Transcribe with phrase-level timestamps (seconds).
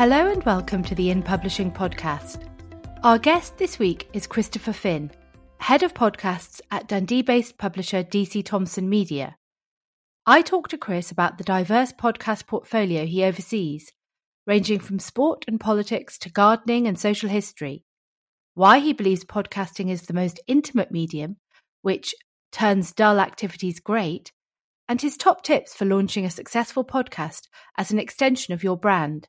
[0.00, 2.48] Hello and welcome to the In Publishing podcast.
[3.04, 5.10] Our guest this week is Christopher Phin,
[5.58, 9.36] head of podcasts at Dundee based publisher DC Thomson Media.
[10.24, 13.92] I talked to Chris about the diverse podcast portfolio he oversees,
[14.46, 17.84] ranging from sport and politics to gardening and social history,
[18.54, 21.36] why he believes podcasting is the most intimate medium,
[21.82, 22.14] which
[22.52, 24.32] turns dull activities great,
[24.88, 29.28] and his top tips for launching a successful podcast as an extension of your brand.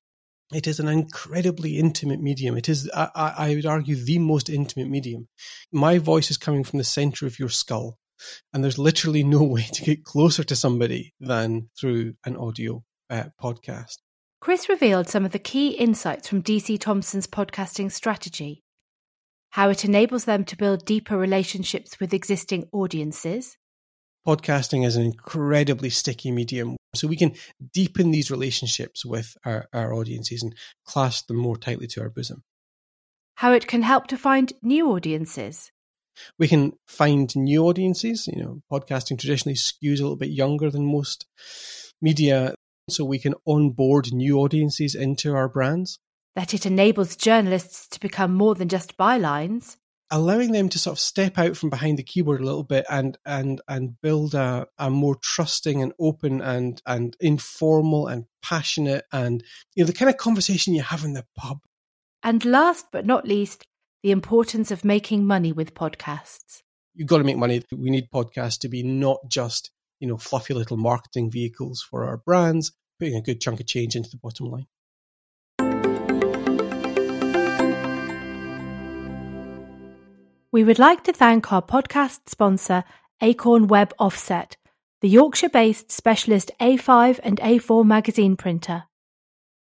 [0.54, 2.58] It is an incredibly intimate medium.
[2.58, 5.28] It is, I, I would argue, the most intimate medium.
[5.72, 7.98] My voice is coming from the center of your skull,
[8.54, 13.26] and there's literally no way to get closer to somebody than through an audio uh,
[13.42, 13.98] podcast.
[14.42, 18.64] Chris revealed some of the key insights from DC Thomson's podcasting strategy,
[19.52, 23.58] how it enables them to build deeper relationships with existing audiences,
[24.28, 26.78] podcasting is an incredibly sticky medium.
[26.96, 27.34] So we can
[27.74, 30.56] deepen these relationships with our, our audiences and
[30.86, 32.44] clasp them more tightly to our bosom.
[33.36, 35.72] How it can help to find new audiences.
[36.38, 38.28] We can find new audiences.
[38.28, 41.26] You know, podcasting traditionally skews a little bit younger than most
[42.02, 42.54] media.
[42.90, 45.98] So we can onboard new audiences into our brands.
[46.36, 49.78] That it enables journalists to become more than just bylines
[50.12, 53.18] allowing them to sort of step out from behind the keyboard a little bit and
[53.26, 59.44] and and build a, a more trusting and open and and informal and passionate and
[59.74, 61.60] you know the kind of conversation you have in the pub.
[62.24, 63.64] And last but not least,
[64.04, 66.62] the importance of making money with podcasts.
[66.94, 67.64] You've got to make money.
[67.72, 72.18] We need podcasts to be not just, you know, fluffy little marketing vehicles for our
[72.18, 74.68] brands, putting a good chunk of change into the bottom line.
[80.54, 82.84] We would like to thank our podcast sponsor,
[83.22, 84.58] Acorn Web Offset,
[85.00, 88.84] the Yorkshire based specialist A5 and A4 magazine printer.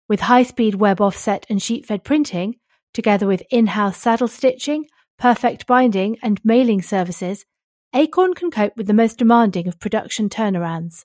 [0.08, 2.56] With high speed web offset and sheet fed printing,
[2.94, 4.86] together with in house saddle stitching,
[5.20, 7.44] perfect binding, and mailing services,
[7.94, 11.04] Acorn can cope with the most demanding of production turnarounds.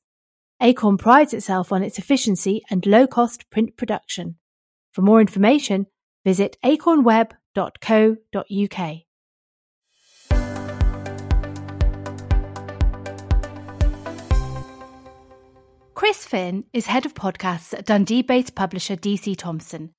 [0.60, 4.36] Acorn prides itself on its efficiency and low cost print production.
[4.92, 5.88] For more information,
[6.24, 9.02] visit acornweb.co.uk.
[16.02, 19.94] Chris Phin is head of podcasts at Dundee based publisher DC Thomson,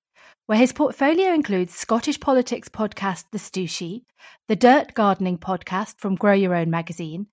[0.47, 4.01] where his portfolio includes Scottish politics podcast The Stooshie,
[4.49, 7.27] the Dirt Gardening podcast from Grow Your Own magazine,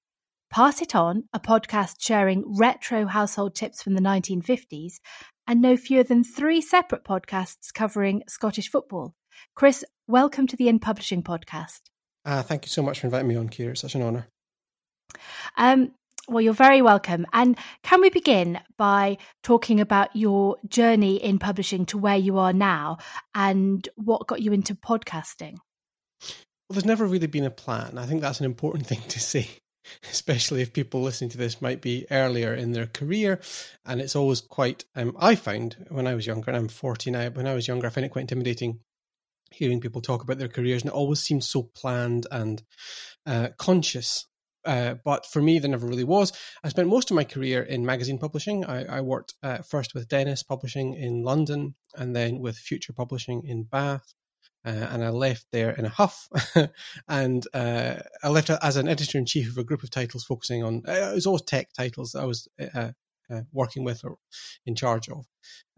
[0.53, 5.01] Pass It On, a podcast sharing retro household tips from the 1950s,
[5.49, 9.17] and no fewer than three separate podcasts covering Scottish football.
[9.57, 11.81] Chris, welcome to the In Publishing podcast.
[12.25, 13.71] Uh, thank you so much for inviting me on, Ciar.
[13.71, 14.29] It's such an honour.
[15.57, 15.91] Um,
[16.31, 17.27] well, you're very welcome.
[17.33, 22.53] And can we begin by talking about your journey in publishing to where you are
[22.53, 22.99] now
[23.35, 25.57] and what got you into podcasting?
[26.23, 27.99] Well, there's never really been a plan.
[27.99, 29.49] I think that's an important thing to say,
[30.11, 33.41] especially if people listening to this might be earlier in their career.
[33.85, 37.29] And it's always quite, um, I found when I was younger, and I'm 40 now,
[37.31, 38.81] when I was younger, I find it quite intimidating
[39.51, 42.63] hearing people talk about their careers, and it always seems so planned and
[43.27, 44.27] uh, conscious.
[44.65, 46.33] Uh, but for me, there never really was.
[46.63, 48.65] I spent most of my career in magazine publishing.
[48.65, 53.43] I, I worked uh, first with Dennis Publishing in London and then with Future Publishing
[53.47, 54.15] in Bath.
[54.63, 56.29] Uh, and I left there in a huff.
[57.09, 60.63] and uh, I left as an editor in chief of a group of titles focusing
[60.63, 62.47] on, uh, it was all tech titles that I was
[63.53, 64.19] working with or
[64.67, 65.25] in charge of.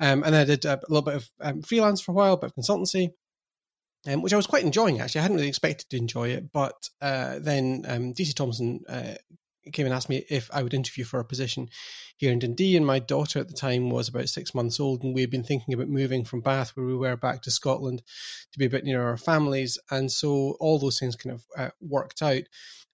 [0.00, 2.50] Um, and I did a little bit of um, freelance for a while, a bit
[2.50, 3.10] of consultancy
[4.07, 5.21] um, which I was quite enjoying actually.
[5.21, 9.15] I hadn't really expected to enjoy it, but uh, then um, DC Thomson uh,
[9.71, 11.69] came and asked me if I would interview for a position
[12.17, 12.77] here in Dundee.
[12.77, 15.45] And my daughter at the time was about six months old, and we had been
[15.45, 18.03] thinking about moving from Bath, where we were, back to Scotland
[18.53, 19.79] to be a bit nearer our families.
[19.91, 22.43] And so all those things kind of uh, worked out.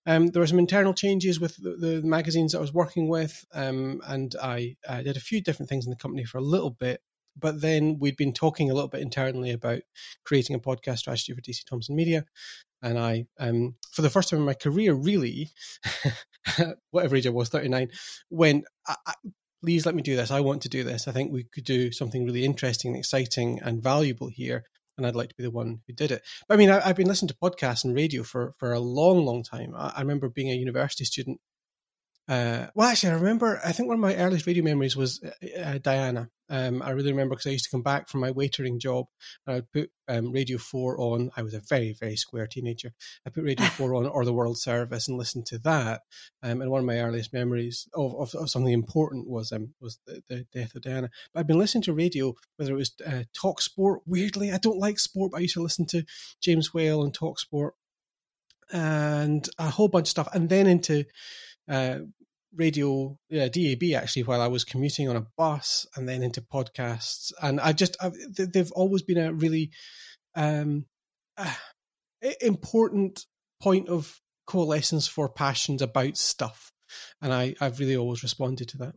[0.06, 4.00] Um, there were some internal changes with the, the magazines I was working with, um,
[4.06, 7.02] and I, I did a few different things in the company for a little bit
[7.38, 9.80] but then we'd been talking a little bit internally about
[10.24, 12.24] creating a podcast strategy for DC Thomson Media.
[12.82, 15.50] And I, um, for the first time in my career, really,
[16.90, 17.88] whatever age I was, 39,
[18.30, 19.14] went, I, I,
[19.62, 20.30] please let me do this.
[20.30, 21.08] I want to do this.
[21.08, 24.64] I think we could do something really interesting and exciting and valuable here.
[24.96, 26.22] And I'd like to be the one who did it.
[26.48, 29.24] But I mean, I, have been listening to podcasts and radio for, for a long,
[29.24, 29.74] long time.
[29.76, 31.40] I, I remember being a university student
[32.28, 33.58] uh, well, actually, I remember.
[33.64, 36.28] I think one of my earliest radio memories was uh, uh Diana.
[36.50, 39.06] Um, I really remember because I used to come back from my waitering job
[39.46, 41.30] and I'd put um, Radio 4 on.
[41.36, 42.92] I was a very, very square teenager.
[43.26, 46.02] I put Radio 4 on or the World Service and listened to that.
[46.42, 49.98] Um, and one of my earliest memories of, of, of something important was um, was
[50.06, 51.10] the, the, death of Diana.
[51.32, 54.00] But I've been listening to radio, whether it was uh, Talk Sport.
[54.06, 56.04] Weirdly, I don't like sport, but I used to listen to
[56.40, 57.74] James Whale and Talk Sport
[58.70, 60.28] and a whole bunch of stuff.
[60.32, 61.04] And then into
[61.68, 61.98] uh,
[62.54, 67.32] radio yeah, DAB actually while I was commuting on a bus and then into podcasts
[67.42, 69.70] and I just I've, they've always been a really
[70.34, 70.86] um,
[71.36, 71.52] uh,
[72.40, 73.24] important
[73.60, 76.72] point of coalescence for passions about stuff
[77.20, 78.94] and I I've really always responded to that.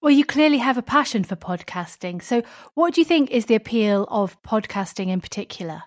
[0.00, 2.22] Well, you clearly have a passion for podcasting.
[2.22, 2.42] So,
[2.74, 5.82] what do you think is the appeal of podcasting in particular?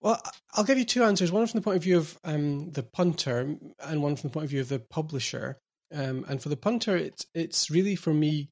[0.00, 0.20] Well,
[0.54, 1.30] I'll give you two answers.
[1.30, 4.44] One from the point of view of um, the punter, and one from the point
[4.44, 5.58] of view of the publisher.
[5.92, 8.50] Um, and for the punter, it's it's really for me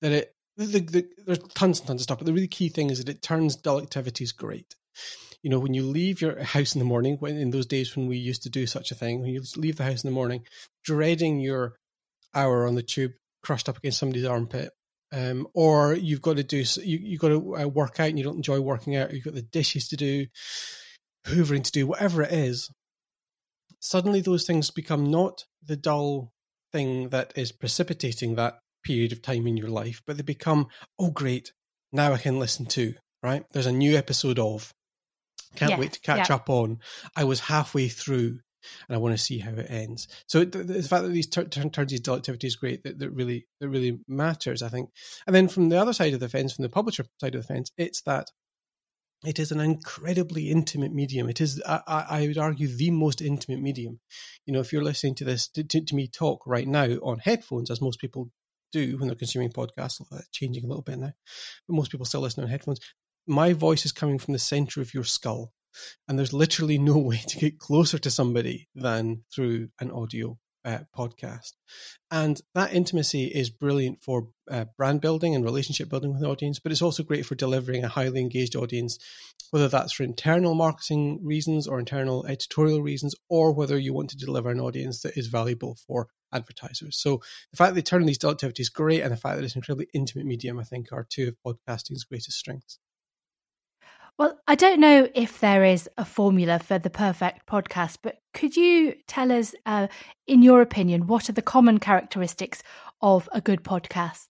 [0.00, 2.90] that it the, the, there's tons and tons of stuff, but the really key thing
[2.90, 4.74] is that it turns dull activities great.
[5.42, 8.08] You know, when you leave your house in the morning, when in those days when
[8.08, 10.44] we used to do such a thing, when you leave the house in the morning,
[10.84, 11.76] dreading your
[12.34, 13.12] hour on the tube
[13.44, 14.72] crushed up against somebody's armpit,
[15.12, 18.24] um, or you've got to do you you got to uh, work out and you
[18.24, 20.26] don't enjoy working out, you've got the dishes to do,
[21.24, 22.68] hoovering to do, whatever it is.
[23.78, 26.32] Suddenly, those things become not the dull
[26.72, 30.68] thing that is precipitating that period of time in your life, but they become,
[30.98, 31.52] oh, great,
[31.92, 33.44] now I can listen to, right?
[33.52, 34.72] There's a new episode of.
[35.56, 36.36] Can't yes, wait to catch yeah.
[36.36, 36.80] up on.
[37.16, 38.40] I was halfway through
[38.88, 40.08] and I want to see how it ends.
[40.26, 43.46] So the, the fact that these turn turns these dull activities great that, that really
[43.60, 44.90] that really matters, I think.
[45.26, 47.46] And then from the other side of the fence, from the publisher side of the
[47.46, 48.30] fence, it's that
[49.24, 51.28] it is an incredibly intimate medium.
[51.28, 53.98] It is, I, I, would argue, the most intimate medium.
[54.46, 57.70] You know, if you're listening to this, to, to, me talk right now on headphones,
[57.70, 58.30] as most people
[58.70, 61.12] do when they're consuming podcasts, uh, changing a little bit now,
[61.66, 62.78] but most people still listen on headphones.
[63.26, 65.52] My voice is coming from the center of your skull,
[66.06, 70.80] and there's literally no way to get closer to somebody than through an audio uh,
[70.96, 71.52] podcast.
[72.10, 76.58] And that intimacy is brilliant for uh, brand building and relationship building with the audience,
[76.58, 78.98] but it's also great for delivering a highly engaged audience,
[79.50, 84.16] whether that's for internal marketing reasons or internal editorial reasons, or whether you want to
[84.16, 86.98] deliver an audience that is valuable for advertisers.
[86.98, 89.58] So the fact that they turn these activities great, and the fact that it's an
[89.58, 92.78] incredibly intimate medium, I think, are two of podcasting's greatest strengths.
[94.18, 98.56] Well, I don't know if there is a formula for the perfect podcast, but could
[98.56, 99.86] you tell us, uh,
[100.26, 102.64] in your opinion, what are the common characteristics
[103.00, 104.26] of a good podcast?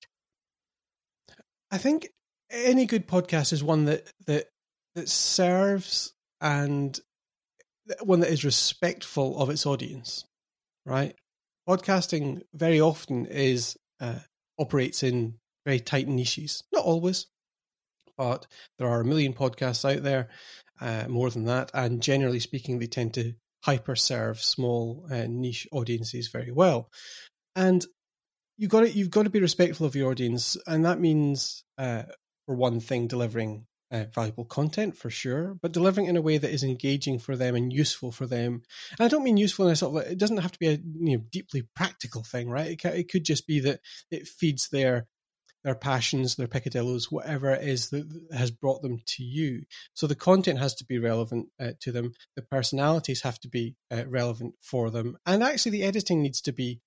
[1.70, 2.10] I think
[2.50, 4.48] any good podcast is one that that
[4.94, 6.12] that serves
[6.42, 6.98] and
[8.02, 10.26] one that is respectful of its audience,
[10.84, 11.14] right?
[11.66, 14.18] Podcasting very often is uh,
[14.58, 17.26] operates in very tight niches, not always,
[18.18, 18.46] but
[18.78, 20.28] there are a million podcasts out there,
[20.80, 23.32] uh, more than that, and generally speaking, they tend to
[23.62, 26.90] hyper serve small uh, niche audiences very well.
[27.56, 27.84] And
[28.58, 32.02] you've got to, you've got to be respectful of your audience, and that means, uh,
[32.44, 36.50] for one thing, delivering uh, valuable content for sure, but delivering in a way that
[36.50, 38.62] is engaging for them and useful for them.
[38.98, 40.68] And I don't mean useful in a sort of like, it doesn't have to be
[40.68, 42.70] a you know deeply practical thing, right?
[42.70, 43.80] It, it could just be that
[44.10, 45.06] it feeds their
[45.64, 49.62] their passions, their peccadillos, whatever it is that has brought them to you.
[49.94, 52.12] So the content has to be relevant uh, to them.
[52.36, 56.52] The personalities have to be uh, relevant for them, and actually the editing needs to
[56.52, 56.80] be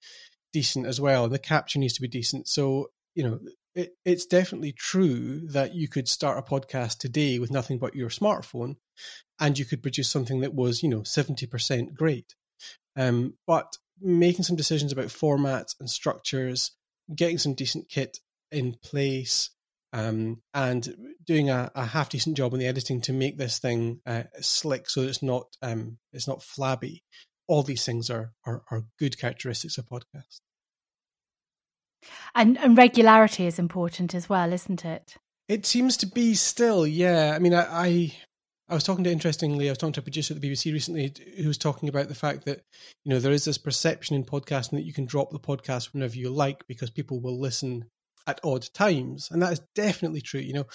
[0.53, 1.29] decent as well.
[1.29, 2.47] The capture needs to be decent.
[2.47, 3.39] So you know.
[3.73, 8.09] It, it's definitely true that you could start a podcast today with nothing but your
[8.09, 8.75] smartphone,
[9.39, 12.35] and you could produce something that was, you know, seventy percent great.
[12.97, 16.71] Um, but making some decisions about formats and structures,
[17.15, 18.19] getting some decent kit
[18.51, 19.49] in place
[19.93, 20.87] um, and
[21.25, 24.89] doing a, a, half decent job on the editing to make this thing uh, slick
[24.89, 27.03] so it's not um, it's not flabby.
[27.47, 30.39] All these things are, are, are good characteristics of podcasts.
[32.33, 35.15] And, and regularity is important as well, isn't it?
[35.49, 37.33] It seems to be still, yeah.
[37.35, 38.15] I mean, I, I
[38.69, 41.13] I was talking to interestingly, I was talking to a producer at the BBC recently
[41.37, 42.61] who was talking about the fact that
[43.03, 46.15] you know there is this perception in podcasting that you can drop the podcast whenever
[46.15, 47.83] you like because people will listen
[48.27, 49.29] at odd times.
[49.31, 50.39] And that is definitely true.
[50.39, 50.67] You know,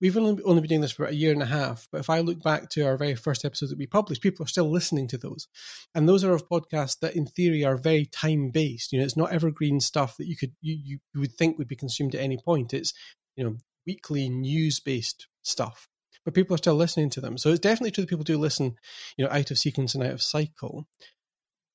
[0.00, 2.20] we've only, only been doing this for a year and a half, but if I
[2.20, 5.18] look back to our very first episodes that we published, people are still listening to
[5.18, 5.48] those.
[5.94, 8.92] And those are of podcasts that in theory are very time based.
[8.92, 11.76] You know, it's not evergreen stuff that you could, you, you would think would be
[11.76, 12.74] consumed at any point.
[12.74, 12.92] It's,
[13.36, 15.88] you know, weekly news based stuff.
[16.24, 17.38] But people are still listening to them.
[17.38, 18.76] So it's definitely true that people do listen,
[19.16, 20.86] you know, out of sequence and out of cycle.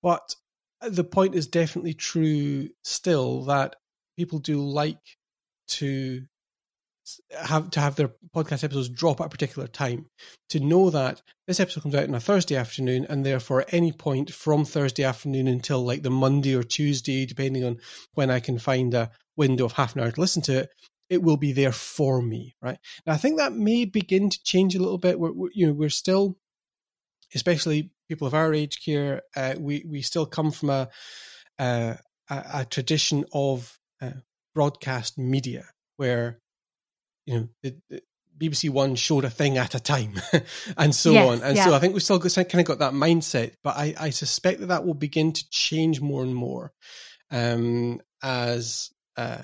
[0.04, 0.36] But
[0.82, 3.78] the point is definitely true still that
[4.18, 5.00] people do like
[5.68, 6.24] to
[7.38, 10.06] have to have their podcast episodes drop at a particular time
[10.50, 13.92] to know that this episode comes out on a Thursday afternoon and therefore at any
[13.92, 17.78] point from Thursday afternoon until like the Monday or Tuesday depending on
[18.14, 20.70] when I can find a window of half an hour to listen to it
[21.10, 22.78] it will be there for me right?
[23.06, 25.20] Now I think that may begin to change a little bit.
[25.20, 26.38] We're, we're you know we're still
[27.36, 30.90] especially people of our age here uh, we we still come from a
[31.60, 31.96] uh,
[32.30, 34.12] a, a tradition of uh,
[34.54, 35.66] broadcast media
[35.98, 36.40] where
[37.26, 38.02] you know the, the
[38.38, 40.20] BBC One showed a thing at a time,
[40.78, 41.44] and so yes, on.
[41.44, 41.66] And yeah.
[41.66, 44.60] so I think we've still got, kind of got that mindset, but I, I suspect
[44.60, 46.74] that that will begin to change more and more
[47.32, 49.42] um, as uh,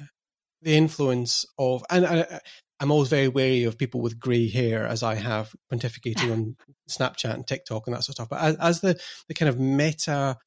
[0.62, 2.06] the influence of and.
[2.06, 2.40] I,
[2.82, 6.56] I'm always very wary of people with grey hair, as I have pontificating on
[6.90, 8.30] Snapchat and TikTok and that sort of stuff.
[8.30, 10.38] But as, as the the kind of meta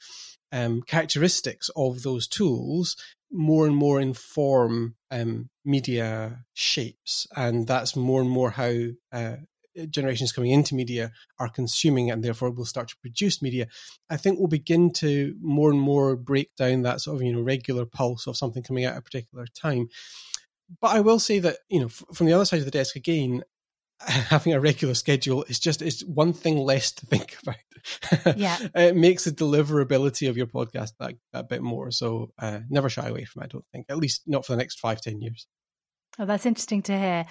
[0.51, 2.97] um, characteristics of those tools
[3.33, 8.73] more and more inform um, media shapes, and that's more and more how
[9.13, 9.37] uh,
[9.91, 13.67] generations coming into media are consuming and therefore will start to produce media.
[14.11, 17.41] I think we'll begin to more and more break down that sort of you know
[17.41, 19.89] regular pulse of something coming out at a particular time.
[20.81, 23.43] But I will say that you know from the other side of the desk again,
[24.07, 28.37] having a regular schedule is just it's one thing less to think about.
[28.37, 31.91] Yeah, it makes the deliverability of your podcast that, that bit more.
[31.91, 33.47] So uh, never shy away from it.
[33.47, 35.47] I don't think, at least not for the next five ten years.
[36.19, 37.25] Oh, that's interesting to hear.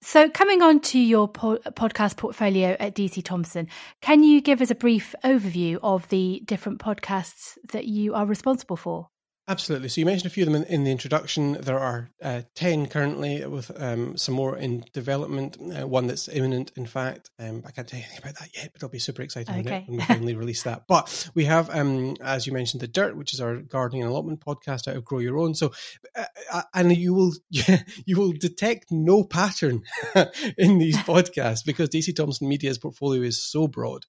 [0.00, 3.68] So, coming on to your po- podcast portfolio at DC Thomson,
[4.00, 8.76] can you give us a brief overview of the different podcasts that you are responsible
[8.76, 9.08] for?
[9.46, 9.90] Absolutely.
[9.90, 11.52] So you mentioned a few of them in, in the introduction.
[11.60, 16.72] There are uh, 10 currently with um, some more in development, uh, one that's imminent,
[16.76, 17.30] in fact.
[17.38, 19.84] Um, I can't tell you anything about that yet, but I'll be super excited okay.
[19.86, 20.84] when, we finally release that.
[20.94, 24.40] But we have, um, as you mentioned, The Dirt, which is our gardening and allotment
[24.40, 25.54] podcast out of Grow Your Own.
[25.54, 25.72] So,
[26.16, 29.82] uh, uh and you will, you will detect no pattern
[30.56, 34.06] in these podcasts because DC Thomson Media's portfolio is so broad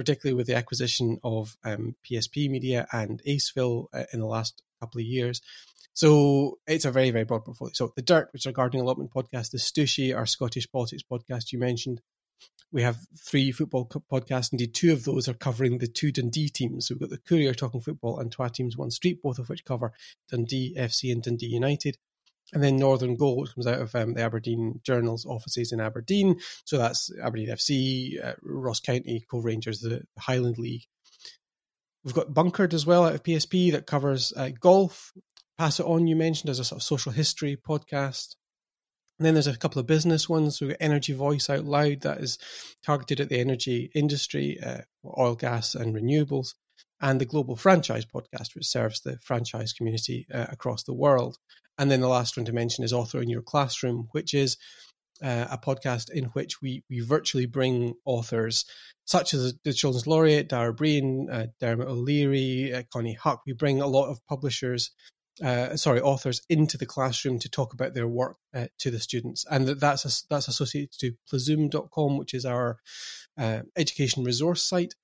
[0.00, 4.98] particularly with the acquisition of um, PSP Media and Aceville uh, in the last couple
[4.98, 5.42] of years.
[5.92, 7.72] So it's a very, very broad portfolio.
[7.74, 11.52] So the Dirt, which is our gardening allotment podcast, the Stooshie, our Scottish politics podcast
[11.52, 12.00] you mentioned.
[12.72, 14.52] We have three football podcasts.
[14.52, 16.88] Indeed, two of those are covering the two Dundee teams.
[16.88, 19.66] So we've got the Courier talking football and Twa Teams One Street, both of which
[19.66, 19.92] cover
[20.30, 21.98] Dundee FC and Dundee United.
[22.52, 26.40] And then Northern Goal, which comes out of um, the Aberdeen Journal's offices in Aberdeen.
[26.64, 30.82] So that's Aberdeen FC, uh, Ross County, Cove Rangers, the Highland League,
[32.04, 35.12] We've got Bunkered as well out of PSP that covers uh, golf.
[35.58, 38.36] Pass It On, you mentioned, as a sort of social history podcast.
[39.18, 40.60] And then there's a couple of business ones.
[40.60, 42.38] We've got Energy Voice Out Loud that is
[42.82, 46.54] targeted at the energy industry, uh, oil, gas, and renewables.
[47.00, 51.38] And the Global Franchise podcast, which serves the franchise community uh, across the world.
[51.78, 54.58] And then the last one to mention is Author in Your Classroom, which is
[55.22, 58.64] uh, a podcast in which we we virtually bring authors
[59.04, 63.42] such as the Children's Laureate, Dara Breen, uh, Dermot O'Leary, uh, Connie Huck.
[63.46, 64.92] We bring a lot of publishers,
[65.42, 69.44] uh, sorry, authors into the classroom to talk about their work uh, to the students,
[69.50, 72.78] and that's that's associated to Plazoom.com, which is our
[73.76, 74.94] education resource site.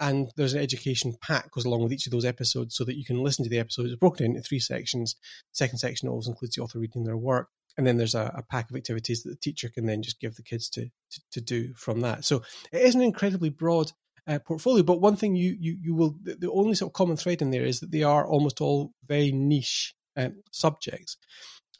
[0.00, 3.04] And there's an education pack goes along with each of those episodes, so that you
[3.04, 3.90] can listen to the episodes.
[3.90, 5.16] It's broken into three sections.
[5.52, 8.70] Second section always includes the author reading their work and then there's a, a, pack
[8.70, 11.74] of activities that the teacher can then just give the kids to, to, to do
[11.74, 12.24] from that.
[12.24, 13.90] So it is an incredibly broad
[14.26, 14.82] uh, portfolio.
[14.82, 17.50] But one thing you, you, you will, the, the, only sort of common thread in
[17.50, 21.16] there is that they are almost all very niche um, subjects.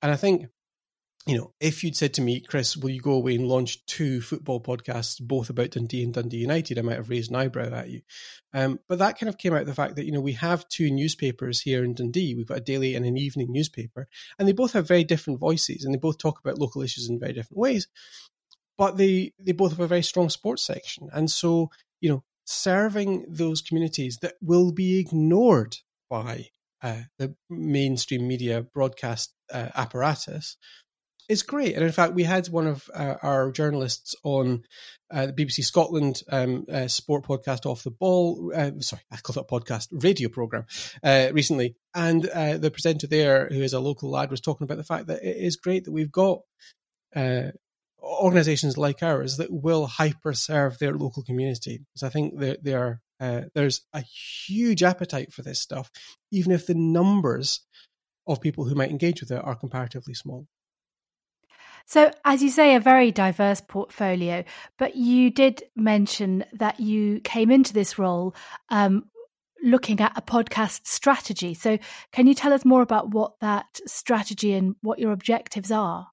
[0.02, 0.46] And I think
[1.26, 4.20] you know, if you'd said to me, Chris, will you go away and launch two
[4.20, 7.88] football podcasts, both about Dundee and Dundee United, I might have raised an eyebrow at
[7.88, 8.02] you.
[8.52, 10.68] Um, but that kind of came out of the fact that, you know, we have
[10.68, 12.34] two newspapers here in Dundee.
[12.34, 14.06] We've got a daily and an evening newspaper,
[14.38, 17.18] and they both have very different voices and they both talk about local issues in
[17.18, 17.88] very different ways.
[18.76, 21.08] But they, they both have a very strong sports section.
[21.10, 21.70] And so,
[22.02, 25.78] you know, serving those communities that will be ignored
[26.10, 26.48] by
[26.82, 30.58] uh, the mainstream media broadcast uh, apparatus
[31.28, 31.74] it's great.
[31.74, 34.64] And in fact, we had one of uh, our journalists on
[35.10, 38.52] uh, the BBC Scotland um, uh, sport podcast, Off the Ball.
[38.54, 40.66] Uh, sorry, I called it a podcast, radio program
[41.02, 41.76] uh, recently.
[41.94, 45.06] And uh, the presenter there, who is a local lad, was talking about the fact
[45.06, 46.40] that it is great that we've got
[48.02, 51.78] organizations like ours that will hyper serve their local community.
[51.78, 54.02] Because I think they, they are, there's a
[54.46, 55.90] huge appetite for this stuff,
[56.30, 57.60] even if the numbers
[58.26, 60.46] of people who might engage with it are comparatively small.
[61.86, 64.44] So, as you say, a very diverse portfolio,
[64.78, 68.34] but you did mention that you came into this role
[68.70, 69.04] um,
[69.62, 71.54] looking at a podcast strategy.
[71.54, 71.78] So,
[72.12, 76.08] can you tell us more about what that strategy and what your objectives are?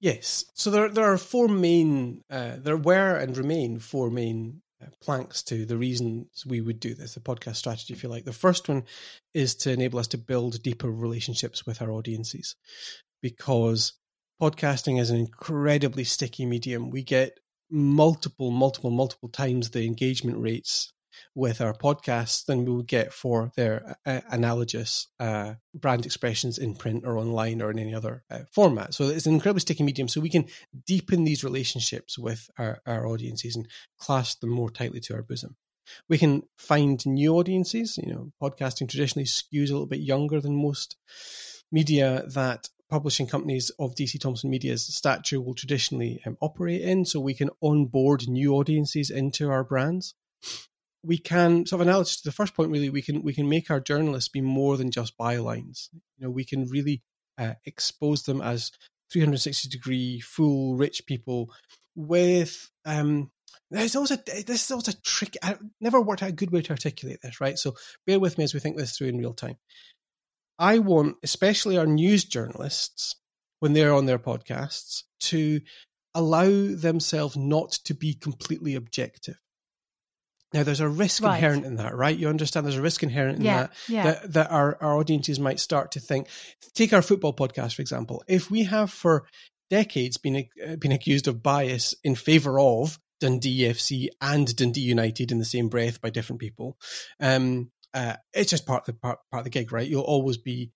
[0.00, 0.46] Yes.
[0.54, 5.42] So there there are four main uh, there were and remain four main uh, planks
[5.44, 8.24] to the reasons we would do this, the podcast strategy, if you like.
[8.24, 8.84] The first one
[9.34, 12.56] is to enable us to build deeper relationships with our audiences,
[13.20, 13.92] because
[14.40, 16.90] podcasting is an incredibly sticky medium.
[16.90, 17.38] We get
[17.70, 20.92] multiple, multiple, multiple times the engagement rates
[21.34, 26.74] with our podcasts than we would get for their uh, analogous uh, brand expressions in
[26.74, 28.94] print or online or in any other uh, format.
[28.94, 30.08] So it's an incredibly sticky medium.
[30.08, 30.46] So we can
[30.86, 33.68] deepen these relationships with our, our audiences and
[33.98, 35.56] clasp them more tightly to our bosom.
[36.08, 37.98] We can find new audiences.
[37.98, 40.96] You know, podcasting traditionally skews a little bit younger than most
[41.72, 47.04] media that publishing companies of DC Thomson Media's stature will traditionally um, operate in.
[47.04, 50.14] So we can onboard new audiences into our brands.
[51.02, 53.70] We can sort of analogous to the first point really we can we can make
[53.70, 55.88] our journalists be more than just bylines.
[56.18, 57.02] You know we can really
[57.38, 58.70] uh, expose them as
[59.12, 61.50] 360 degree full rich people
[61.96, 63.30] with um
[63.70, 66.70] there's also this is also a trick i never worked out a good way to
[66.70, 67.58] articulate this right?
[67.58, 67.74] So
[68.06, 69.56] bear with me as we think this through in real time
[70.60, 73.16] i want especially our news journalists
[73.58, 75.60] when they're on their podcasts to
[76.14, 79.36] allow themselves not to be completely objective
[80.52, 81.36] now, there's a risk right.
[81.36, 82.16] inherent in that, right?
[82.16, 84.02] You understand there's a risk inherent in yeah, that, yeah.
[84.02, 86.26] that, that our, our audiences might start to think.
[86.74, 88.24] Take our football podcast, for example.
[88.26, 89.26] If we have for
[89.68, 95.30] decades been, uh, been accused of bias in favor of Dundee FC and Dundee United
[95.30, 96.76] in the same breath by different people,
[97.20, 99.88] um, uh, it's just part of the part, part of the gig, right?
[99.88, 100.70] You'll always be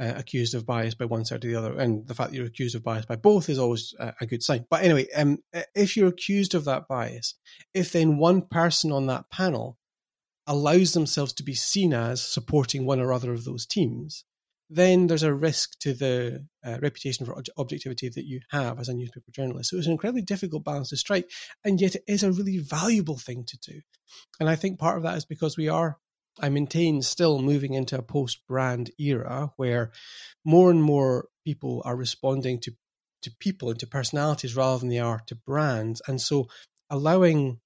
[0.00, 2.46] uh, accused of bias by one side or the other, and the fact that you're
[2.46, 4.66] accused of bias by both is always a, a good sign.
[4.70, 5.38] But anyway, um,
[5.74, 7.34] if you're accused of that bias,
[7.74, 9.78] if then one person on that panel
[10.46, 14.24] allows themselves to be seen as supporting one or other of those teams,
[14.68, 18.94] then there's a risk to the uh, reputation for objectivity that you have as a
[18.94, 19.70] newspaper journalist.
[19.70, 21.28] So it's an incredibly difficult balance to strike,
[21.64, 23.80] and yet it is a really valuable thing to do.
[24.38, 25.98] And I think part of that is because we are
[26.38, 29.92] I maintain still moving into a post brand era where
[30.44, 32.72] more and more people are responding to
[33.22, 36.00] to people and to personalities rather than they are to brands.
[36.06, 36.48] And so
[36.88, 37.60] allowing,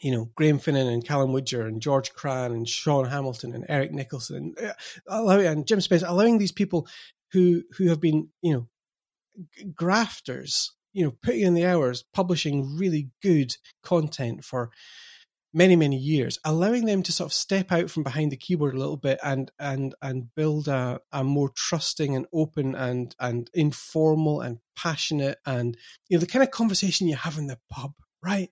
[0.00, 3.90] you know, Graham Finnan and Callum Woodger and George Cran and Sean Hamilton and Eric
[3.92, 4.72] Nicholson and, uh,
[5.08, 6.86] allowing, and Jim Spence, allowing these people
[7.32, 8.68] who who have been, you know,
[9.74, 14.70] grafters, you know, putting in the hours, publishing really good content for
[15.54, 18.78] many many years allowing them to sort of step out from behind the keyboard a
[18.78, 24.40] little bit and and and build a, a more trusting and open and and informal
[24.40, 25.76] and passionate and
[26.08, 28.50] you know the kind of conversation you have in the pub right?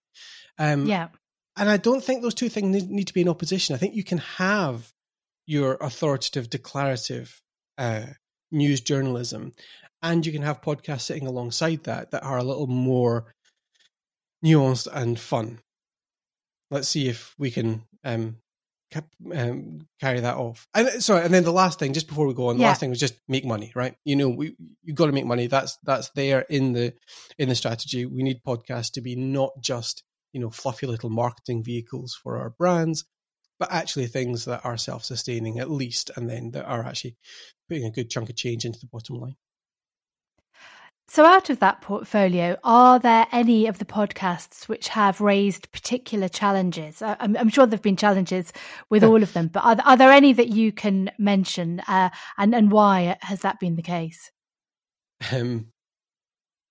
[0.59, 1.09] Um yeah.
[1.57, 3.75] and i don't think those two things need, need to be in opposition.
[3.75, 4.93] I think you can have
[5.47, 7.41] your authoritative declarative
[7.79, 8.07] uh,
[8.53, 9.53] news journalism
[10.03, 13.35] and you can have podcasts sitting alongside that that are a little more
[14.45, 15.61] nuanced and fun
[16.71, 18.37] let's see if we can um,
[19.35, 20.67] um, carry that off.
[20.75, 22.69] And sorry, and then the last thing, just before we go on, the yeah.
[22.69, 23.95] last thing was just make money, right?
[24.05, 25.47] You know, we you got to make money.
[25.47, 26.95] That's that's there in the
[27.39, 28.07] in the strategy.
[28.07, 30.03] We need podcasts to be not just
[30.33, 33.05] you know fluffy little marketing vehicles for our brands,
[33.59, 37.17] but actually things that are self sustaining at least, and then that are actually
[37.69, 39.37] putting a good chunk of change into the bottom line.
[41.13, 46.29] So, out of that portfolio, are there any of the podcasts which have raised particular
[46.29, 47.03] challenges?
[47.03, 48.53] I'm, I'm sure there have been challenges
[48.91, 52.55] with all of them, but are, are there any that you can mention, uh, and
[52.55, 54.31] and why has that been the case?
[55.33, 55.73] Um,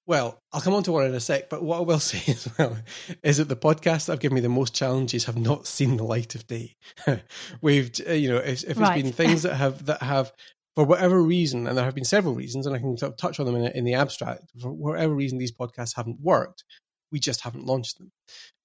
[0.07, 2.47] well, I'll come on to one in a sec, but what I will say as
[2.57, 2.77] well
[3.21, 6.05] is that the podcasts that have given me the most challenges have not seen the
[6.05, 6.77] light of day.
[7.61, 9.03] We've, uh, you know, if, if it's right.
[9.03, 10.31] been things that have that have
[10.79, 13.37] for whatever reason, and there have been several reasons, and I can sort of touch
[13.41, 16.63] on them in, in the abstract, for whatever reason these podcasts haven't worked,
[17.11, 18.13] we just haven't launched them.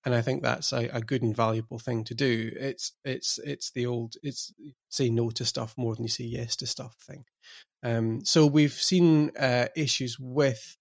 [0.05, 2.53] And I think that's a, a, good and valuable thing to do.
[2.55, 4.53] It's it's it's the old it's
[4.90, 7.24] say no to stuff more than you say yes to stuff thing.
[7.83, 10.77] Um, so we've seen uh, issues with,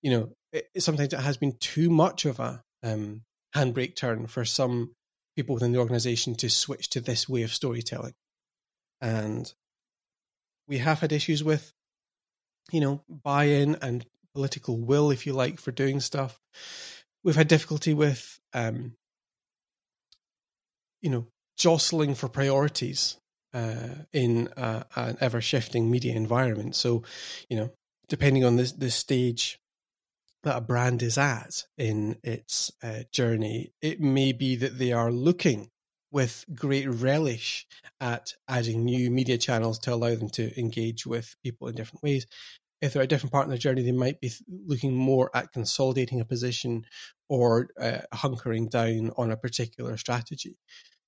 [0.00, 3.24] you know, it, sometimes it has been too much of a um,
[3.54, 4.94] handbrake turn for some
[5.36, 8.14] people within the organization to switch to this way of storytelling.
[9.02, 9.52] And
[10.68, 11.72] we have had issues with,
[12.70, 14.04] you know, buy-in and
[14.34, 16.38] political will, if you like, for doing stuff.
[17.24, 18.94] We've had difficulty with, um,
[21.00, 21.26] you know,
[21.56, 23.16] jostling for priorities
[23.54, 26.76] uh, in uh, an ever shifting media environment.
[26.76, 27.02] So,
[27.48, 27.70] you know,
[28.08, 29.58] depending on this the stage
[30.44, 35.10] that a brand is at in its uh, journey, it may be that they are
[35.10, 35.70] looking
[36.10, 37.66] with great relish
[38.00, 42.26] at adding new media channels to allow them to engage with people in different ways.
[42.80, 45.52] If they're at a different part in their journey, they might be looking more at
[45.52, 46.86] consolidating a position
[47.28, 50.56] or uh, hunkering down on a particular strategy.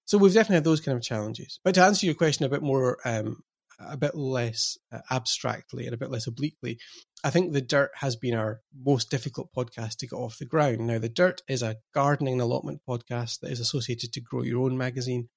[0.05, 1.61] So we've definitely had those kind of challenges.
[1.63, 3.43] But to answer your question a bit more, um,
[3.81, 6.79] a bit less uh, abstractly and a bit less obliquely,
[7.25, 10.87] I think The Dirt has been our most difficult podcast to get off the ground.
[10.87, 14.65] Now, The Dirt is a gardening and allotment podcast that is associated to Grow Your
[14.65, 15.29] Own magazine.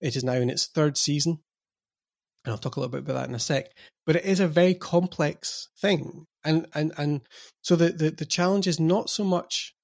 [0.00, 1.38] It is now in its third season.
[2.44, 3.70] And I'll talk a little bit about that in a sec.
[4.06, 6.26] But it is a very complex thing.
[6.44, 7.22] And and and
[7.62, 9.74] so the, the, the challenge is not so much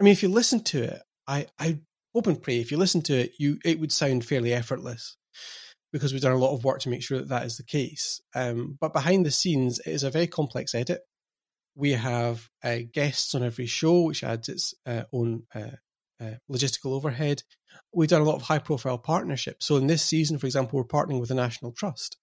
[0.00, 1.78] I mean, if you listen to it, I, I
[2.14, 5.16] hope and pray if you listen to it, you it would sound fairly effortless
[5.96, 8.20] because we've done a lot of work to make sure that that is the case.
[8.34, 11.00] Um, but behind the scenes, it is a very complex edit.
[11.74, 15.76] We have uh, guests on every show, which adds its uh, own uh,
[16.20, 17.42] uh logistical overhead.
[17.92, 19.66] We've done a lot of high profile partnerships.
[19.66, 22.16] So in this season, for example, we're partnering with the National Trust,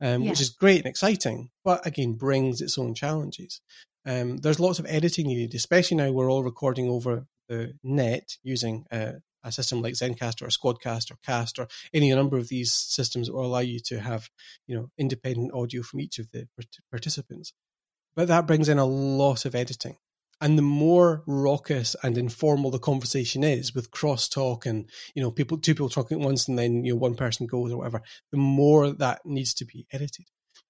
[0.00, 0.30] um, yeah.
[0.30, 3.60] which is great and exciting, but again, brings its own challenges.
[4.06, 8.86] Um, there's lots of editing needed, especially now we're all recording over the net using
[8.90, 13.26] uh, a system like Zencastr or Squadcast or Cast or any number of these systems
[13.26, 14.28] that will allow you to have,
[14.66, 16.46] you know, independent audio from each of the
[16.90, 17.52] participants.
[18.16, 19.96] But that brings in a lot of editing.
[20.42, 25.58] And the more raucous and informal the conversation is with crosstalk and, you know, people,
[25.58, 28.00] two people talking at once and then, you know, one person goes or whatever,
[28.32, 30.24] the more that needs to be edited.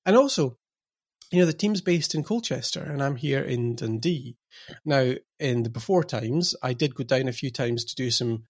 [0.04, 0.58] And also,
[1.30, 4.36] you know, the team's based in Colchester and I'm here in Dundee.
[4.84, 8.46] Now, in the before times, I did go down a few times to do some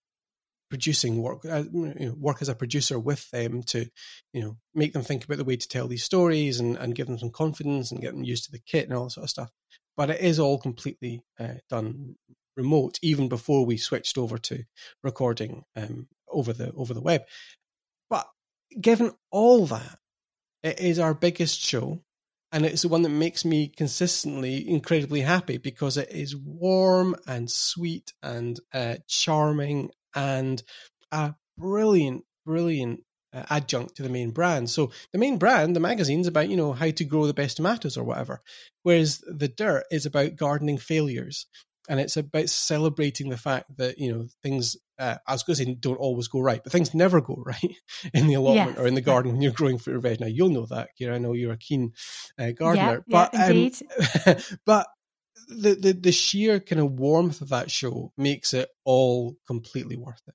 [0.71, 3.87] producing work, uh, you know, work as a producer with them to,
[4.33, 7.07] you know, make them think about the way to tell these stories and, and give
[7.09, 9.31] them some confidence and get them used to the kit and all that sort of
[9.31, 9.51] stuff.
[9.97, 12.15] But it is all completely uh, done
[12.57, 14.65] remote, even before we switched over to
[15.03, 17.23] recording um, over the over the web.
[18.09, 18.27] But
[18.81, 19.99] given all that,
[20.63, 22.03] it is our biggest show.
[22.53, 27.49] And it's the one that makes me consistently incredibly happy because it is warm and
[27.49, 30.63] sweet and uh, charming and
[31.13, 34.69] a brilliant, brilliant uh, adjunct to the main brand.
[34.71, 37.97] So the main brand, the magazine's about, you know, how to grow the best tomatoes
[37.97, 38.41] or whatever.
[38.83, 41.47] Whereas the dirt is about gardening failures.
[41.89, 45.65] And it's about celebrating the fact that, you know, things, uh, I was going to
[45.65, 47.77] say don't always go right, but things never go right
[48.15, 48.79] in the allotment yes.
[48.79, 50.21] or in the garden when you're growing fruit or veg.
[50.21, 51.15] Now, you'll know that, Ciar.
[51.15, 51.93] I know you're a keen
[52.39, 53.03] uh, gardener.
[53.09, 53.77] Yeah, but, yeah, um, indeed.
[54.27, 54.87] Um, but
[55.51, 60.23] the, the the sheer kind of warmth of that show makes it all completely worth
[60.27, 60.35] it.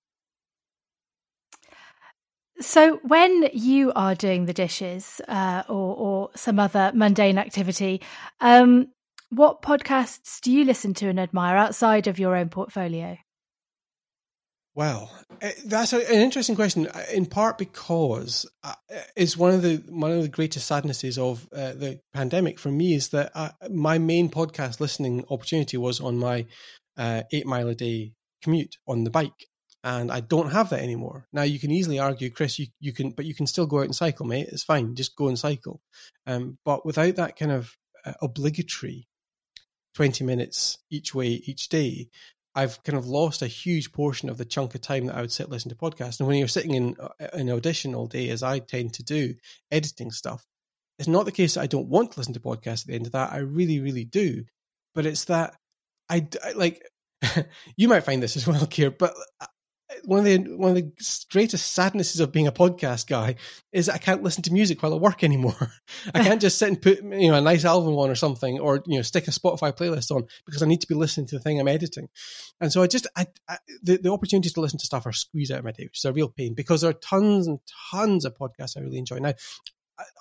[2.61, 8.01] So, when you are doing the dishes uh, or, or some other mundane activity,
[8.39, 8.87] um,
[9.29, 13.17] what podcasts do you listen to and admire outside of your own portfolio?
[14.75, 15.09] Well,
[15.41, 16.87] eh, that's an interesting question.
[16.87, 18.73] Uh, in part because uh,
[19.15, 22.93] it's one of the one of the greatest sadnesses of uh, the pandemic for me
[22.93, 26.45] is that uh, my main podcast listening opportunity was on my
[26.97, 28.11] uh, eight mile a day
[28.43, 29.47] commute on the bike,
[29.85, 31.25] and I don't have that anymore.
[31.31, 33.85] Now you can easily argue, Chris, you you can, but you can still go out
[33.85, 34.49] and cycle, mate.
[34.51, 35.79] It's fine, just go and cycle.
[36.27, 37.73] Um, but without that kind of
[38.05, 39.07] uh, obligatory
[39.95, 42.09] 20 minutes each way each day,
[42.55, 45.31] I've kind of lost a huge portion of the chunk of time that I would
[45.31, 46.19] sit listen to podcasts.
[46.19, 49.35] And when you're sitting in an uh, audition all day, as I tend to do,
[49.71, 50.45] editing stuff,
[50.97, 53.07] it's not the case that I don't want to listen to podcasts at the end
[53.07, 53.33] of that.
[53.33, 54.45] I really, really do.
[54.93, 55.55] But it's that
[56.09, 56.81] I, I like,
[57.75, 59.47] you might find this as well, Ciar, but uh,
[60.03, 60.91] one of the one of the
[61.31, 63.35] greatest sadnesses of being a podcast guy
[63.71, 65.71] is I can't listen to music while I work anymore.
[66.13, 68.83] I can't just sit and put you know a nice album on or something, or
[68.87, 71.41] you know stick a Spotify playlist on because I need to be listening to the
[71.41, 72.09] thing I'm editing.
[72.59, 75.51] And so I just I, I, the the opportunities to listen to stuff are squeezed
[75.51, 77.59] out of my day, which is a real pain because there are tons and
[77.91, 79.19] tons of podcasts I really enjoy.
[79.19, 79.33] Now,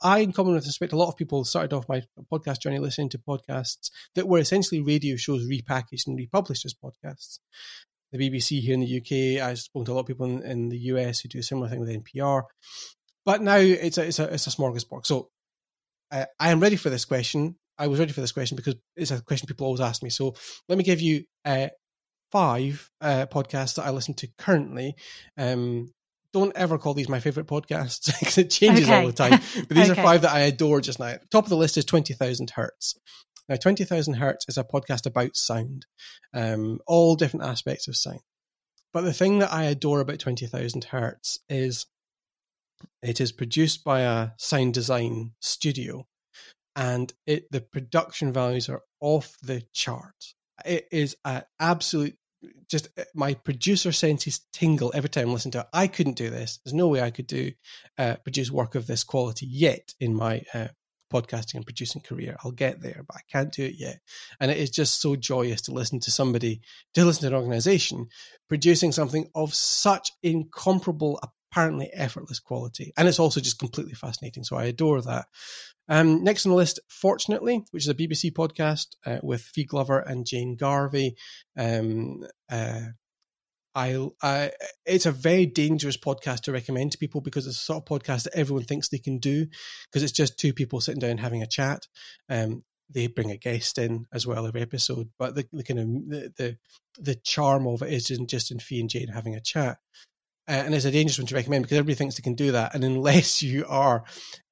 [0.02, 3.08] I, in common with respect, a lot of people started off my podcast journey listening
[3.10, 7.38] to podcasts that were essentially radio shows repackaged and republished as podcasts
[8.14, 9.42] the BBC here in the UK.
[9.44, 11.68] I spoke to a lot of people in, in the US who do a similar
[11.68, 12.42] thing with NPR.
[13.24, 15.04] But now it's a it's a it's a smorgasbord.
[15.04, 15.30] So
[16.12, 17.56] uh, I am ready for this question.
[17.76, 20.10] I was ready for this question because it's a question people always ask me.
[20.10, 20.34] So
[20.68, 21.68] let me give you uh,
[22.30, 24.94] five uh, podcasts that I listen to currently.
[25.36, 25.92] Um,
[26.32, 29.00] don't ever call these my favorite podcasts because it changes okay.
[29.00, 29.40] all the time.
[29.56, 30.00] But these okay.
[30.00, 31.16] are five that I adore just now.
[31.30, 32.94] Top of the list is 20,000 Hertz.
[33.48, 35.86] Now, 20,000 Hertz is a podcast about sound,
[36.32, 38.20] um, all different aspects of sound.
[38.92, 41.86] But the thing that I adore about 20,000 Hertz is
[43.02, 46.06] it is produced by a sound design studio
[46.76, 50.14] and it the production values are off the chart.
[50.64, 52.16] It is an absolute
[52.68, 55.66] just uh, my producer senses tingle every time I listen to it.
[55.72, 56.60] I couldn't do this.
[56.64, 57.52] There's no way I could do
[57.98, 60.68] uh, produce work of this quality yet in my uh,
[61.14, 62.36] podcasting and producing career.
[62.44, 64.00] I'll get there, but I can't do it yet.
[64.40, 66.62] And it is just so joyous to listen to somebody,
[66.94, 68.08] to listen to an organization
[68.48, 71.20] producing something of such incomparable,
[71.52, 72.92] apparently effortless quality.
[72.96, 74.44] And it's also just completely fascinating.
[74.44, 75.26] So I adore that.
[75.88, 79.98] Um, next on the list, Fortunately, which is a BBC podcast uh, with Fi Glover
[79.98, 81.16] and Jane Garvey.
[81.56, 82.80] Um, uh,
[83.74, 84.52] I, I,
[84.86, 88.24] it's a very dangerous podcast to recommend to people because it's a sort of podcast
[88.24, 89.46] that everyone thinks they can do
[89.86, 91.86] because it's just two people sitting down having a chat.
[92.28, 95.86] Um, they bring a guest in as well every episode, but the, the kind of
[95.86, 96.58] the, the,
[96.98, 99.78] the charm of it is just in Fi and Jane having a chat
[100.46, 102.74] uh, and it's a dangerous one to recommend because everybody thinks they can do that.
[102.74, 104.04] And unless you are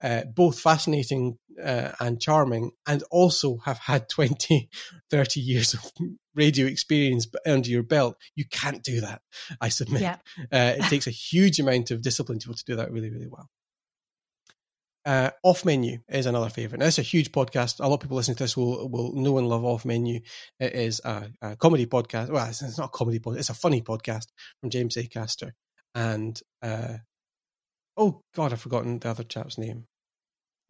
[0.03, 4.71] uh, both fascinating uh, and charming and also have had 20,
[5.11, 5.85] 30 years of
[6.35, 9.21] radio experience under your belt, you can't do that,
[9.61, 10.03] I submit.
[10.03, 10.17] Yeah.
[10.51, 13.11] Uh, it takes a huge amount of discipline to be able to do that really,
[13.11, 13.49] really well.
[15.05, 16.79] Uh, off menu is another favorite.
[16.79, 17.81] Now, it's a huge podcast.
[17.81, 20.21] A lot of people listening to this will will know and love Off Menu.
[20.61, 22.31] It is a, a comedy podcast.
[22.31, 23.39] Well, it's, it's, not a comedy podcast.
[23.39, 24.27] It's a funny podcast
[24.61, 25.55] from James Acaster
[25.95, 26.99] and uh,
[27.97, 29.87] oh god, I've forgotten the other chap's name.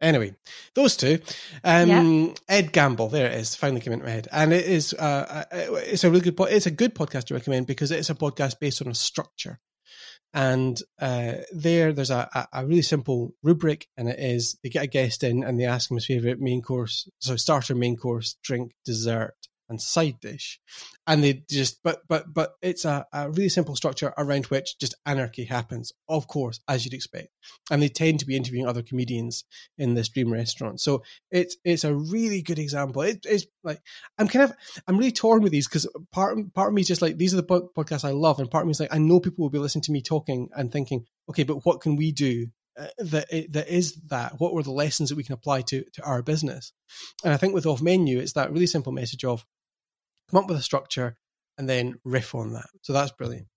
[0.01, 0.35] Anyway,
[0.75, 1.19] those two,
[1.63, 2.33] um, yeah.
[2.49, 5.75] Ed Gamble, there it is, finally came into my head, and it is uh, uh
[5.75, 8.81] it's a really good it's a good podcast to recommend because it's a podcast based
[8.81, 9.59] on a structure,
[10.33, 14.87] and uh, there there's a, a really simple rubric, and it is they get a
[14.87, 18.73] guest in and they ask him his favorite main course, so starter, main course, drink,
[18.83, 19.35] dessert,
[19.69, 20.59] and side dish.
[21.07, 24.95] And they just but but but it's a, a, really simple structure around which just
[25.05, 27.29] anarchy happens of course as you'd expect.
[27.71, 29.43] And they tend to be interviewing other comedians
[29.77, 30.79] in this dream restaurant.
[30.79, 33.01] So it's it's a really good example.
[33.01, 33.81] It, it's like
[34.17, 34.53] i'm kind of
[34.87, 37.41] i'm really torn with these because part part of me is just like these are
[37.41, 38.39] the podcasts i love.
[38.39, 40.49] And part of me is like i know people will be listening to me talking
[40.55, 42.47] and thinking okay but what can we do
[42.79, 46.03] uh, that that is that what were the lessons that we can apply to to
[46.03, 46.73] our business?
[47.23, 49.45] And i think with off menu it's that really simple message of
[50.29, 51.17] come up with a structure
[51.57, 52.67] and then riff on that.
[52.81, 53.47] So that's brilliant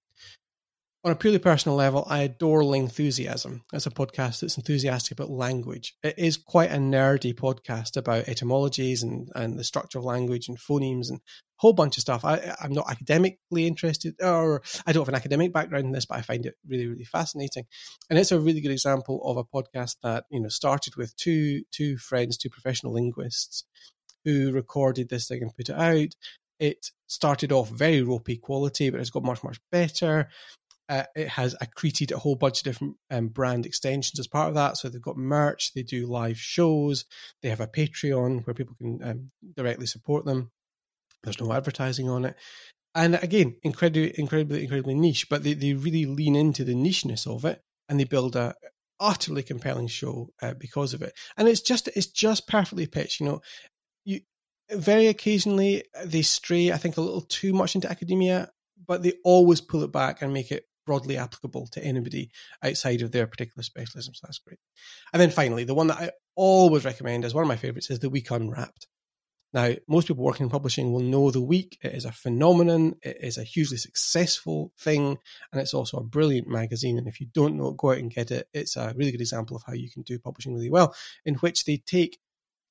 [1.07, 3.61] on a purely personal level, I adore Lingthusiasm.
[3.73, 5.95] It's a podcast that's enthusiastic about language.
[6.03, 10.59] It is quite a nerdy podcast about etymologies and, and the structure of language and
[10.59, 12.25] phonemes and a whole bunch of stuff.
[12.25, 16.19] I, I'm not academically interested, or I don't have an academic background in this, but
[16.19, 17.67] I find it really, really fascinating.
[18.11, 21.63] And it's a really good example of a podcast that you know started with two
[21.71, 23.63] two friends, two professional linguists,
[24.25, 26.09] who recorded this thing and put it out.
[26.59, 30.31] It started off very ropey quality, but it's got much, much better.
[30.89, 34.55] Uh, it has accreted a whole bunch of different um, brand extensions as part of
[34.55, 34.77] that.
[34.77, 37.05] So they've got merch, they do live shows,
[37.43, 40.51] they have a Patreon where people can um, directly support them.
[41.25, 42.37] There's no advertising on it.
[42.95, 47.45] And again, incredibly, incredibly, incredibly niche, but they, they really lean into the nicheness of
[47.45, 48.55] it and they build a
[48.99, 51.13] utterly compelling show uh, because of it.
[51.37, 53.21] And it's just, it's just perfectly pitched.
[53.21, 53.41] You know,
[54.05, 54.21] you
[54.71, 58.51] very occasionally they stray, I think, a little too much into academia,
[58.87, 62.31] but they always pull it back and make it broadly applicable to anybody
[62.63, 64.15] outside of their particular specialism.
[64.15, 64.61] So that's great.
[65.13, 67.99] And then finally, the one that I always recommend as one of my favorites is
[67.99, 68.87] The Week Unwrapped.
[69.53, 71.79] Now, most people working in publishing will know The Week.
[71.83, 72.97] It is a phenomenon.
[73.03, 75.19] It is a hugely successful thing.
[75.53, 76.99] And it's also a brilliant magazine.
[76.99, 78.49] And if you don't know it, go out and get it.
[78.53, 80.95] It's a really good example of how you can do publishing really well,
[81.25, 82.19] in which they take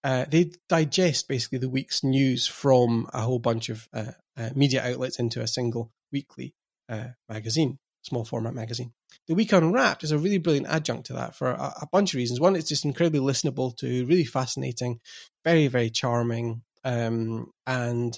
[0.04, 4.86] uh, they digest basically the week's news from a whole bunch of uh, uh, media
[4.86, 6.54] outlets into a single weekly
[6.88, 8.94] uh, magazine small format magazine.
[9.28, 12.18] The Week Unwrapped is a really brilliant adjunct to that for a, a bunch of
[12.18, 12.40] reasons.
[12.40, 15.00] One, it's just incredibly listenable to, really fascinating,
[15.44, 18.18] very, very charming, um, and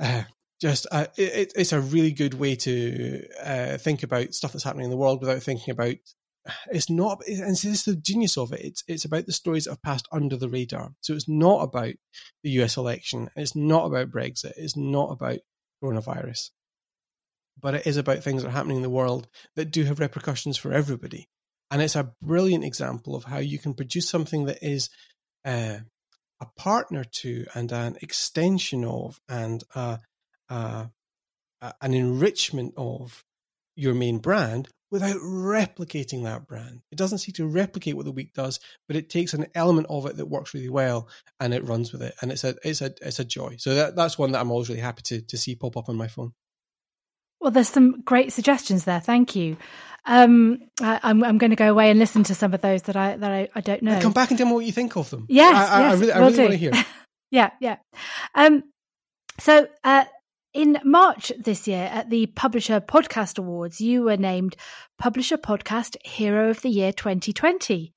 [0.00, 0.24] uh,
[0.60, 4.84] just uh, it, it's a really good way to uh, think about stuff that's happening
[4.84, 5.94] in the world without thinking about.
[6.70, 8.60] It's not, and this is the genius of it.
[8.60, 10.92] It's it's about the stories that have passed under the radar.
[11.00, 11.94] So it's not about
[12.44, 12.76] the U.S.
[12.76, 13.28] election.
[13.36, 14.52] It's not about Brexit.
[14.56, 15.38] It's not about
[15.82, 16.50] coronavirus
[17.60, 20.56] but it is about things that are happening in the world that do have repercussions
[20.56, 21.28] for everybody.
[21.70, 24.88] And it's a brilliant example of how you can produce something that is
[25.44, 25.78] uh,
[26.40, 29.96] a partner to and an extension of and uh,
[30.48, 30.86] uh,
[31.80, 33.24] an enrichment of
[33.74, 36.80] your main brand without replicating that brand.
[36.92, 40.06] It doesn't seek to replicate what the week does, but it takes an element of
[40.06, 41.08] it that works really well
[41.40, 42.14] and it runs with it.
[42.22, 43.56] And it's a it's a it's a joy.
[43.58, 45.96] So that, that's one that I'm always really happy to to see pop up on
[45.96, 46.32] my phone.
[47.40, 49.00] Well, there's some great suggestions there.
[49.00, 49.56] Thank you.
[50.06, 52.82] Um, I, am I'm, I'm going to go away and listen to some of those
[52.82, 54.00] that I that I, I don't know.
[54.00, 55.26] come back and tell me what you think of them.
[55.28, 56.72] Yes, I, yes, I really, I really want to hear.
[57.30, 57.76] yeah, yeah.
[58.34, 58.62] Um,
[59.40, 60.04] so uh,
[60.54, 64.56] in March this year at the Publisher Podcast Awards, you were named
[64.96, 67.92] Publisher Podcast Hero of the Year 2020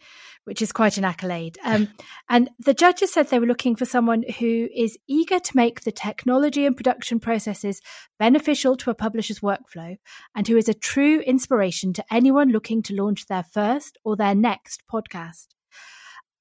[0.50, 1.60] which is quite an accolade.
[1.64, 1.90] Um,
[2.28, 5.92] and the judges said they were looking for someone who is eager to make the
[5.92, 7.82] technology and production processes
[8.18, 9.96] beneficial to a publisher's workflow
[10.36, 14.34] and who is a true inspiration to anyone looking to launch their first or their
[14.34, 15.50] next podcast.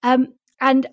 [0.03, 0.87] Um, and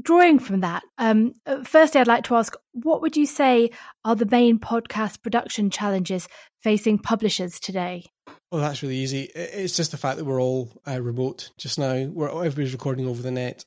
[0.00, 3.72] drawing from that, um, uh, firstly, I'd like to ask what would you say
[4.06, 6.28] are the main podcast production challenges
[6.62, 8.06] facing publishers today?
[8.50, 9.22] Well, that's really easy.
[9.24, 12.06] It's just the fact that we're all uh, remote just now.
[12.06, 13.64] We're everybody's recording over the net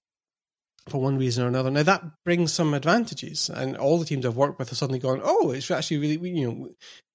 [0.90, 1.70] for one reason or another.
[1.72, 5.22] Now that brings some advantages, and all the teams I've worked with have suddenly gone,
[5.24, 6.70] "Oh, it's actually really you know."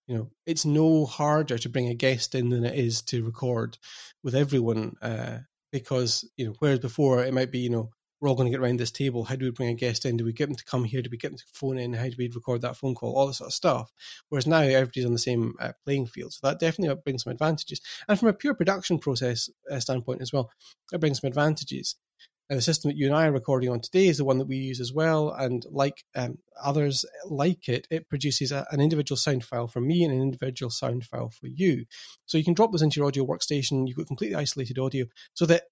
[0.08, 3.76] You know, it's no harder to bring a guest in than it is to record
[4.22, 5.38] with everyone uh,
[5.72, 7.90] because you know, whereas before it might be you know
[8.26, 9.22] we're all going to get around this table.
[9.22, 10.16] How do we bring a guest in?
[10.16, 11.00] Do we get them to come here?
[11.00, 11.92] Do we get them to phone in?
[11.92, 13.14] How do we record that phone call?
[13.14, 13.92] All this sort of stuff.
[14.30, 16.32] Whereas now everybody's on the same uh, playing field.
[16.32, 17.80] So that definitely brings some advantages.
[18.08, 20.50] And from a pure production process uh, standpoint as well,
[20.92, 21.94] it brings some advantages.
[22.48, 24.46] And the system that you and I are recording on today is the one that
[24.46, 25.30] we use as well.
[25.30, 30.04] And like um, others like it, it produces a, an individual sound file for me
[30.04, 31.86] and an individual sound file for you.
[32.26, 33.88] So you can drop those into your audio workstation.
[33.88, 35.64] You've got completely isolated audio so that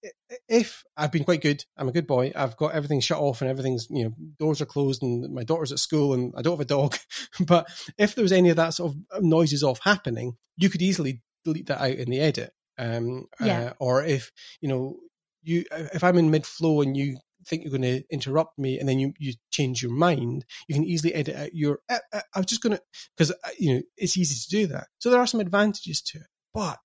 [0.49, 3.51] if I've been quite good, I'm a good boy, I've got everything shut off and
[3.51, 6.61] everything's, you know, doors are closed and my daughter's at school and I don't have
[6.61, 6.97] a dog.
[7.47, 11.23] but if there was any of that sort of noises off happening, you could easily
[11.45, 12.53] delete that out in the edit.
[12.79, 13.61] Um, yeah.
[13.61, 14.97] Uh, or if, you know,
[15.45, 18.89] you if I'm in mid flow and you think you're going to interrupt me and
[18.89, 21.81] then you, you change your mind, you can easily edit out your.
[21.89, 22.83] Uh, uh, I'm just going to
[23.17, 24.89] because uh, you know it's easy to do that.
[24.99, 26.81] So there are some advantages to it, but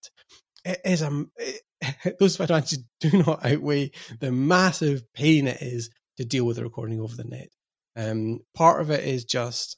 [0.65, 6.26] it is a it, those advantages do not outweigh the massive pain it is to
[6.26, 7.50] deal with the recording over the net.
[7.95, 9.78] Um, part of it is just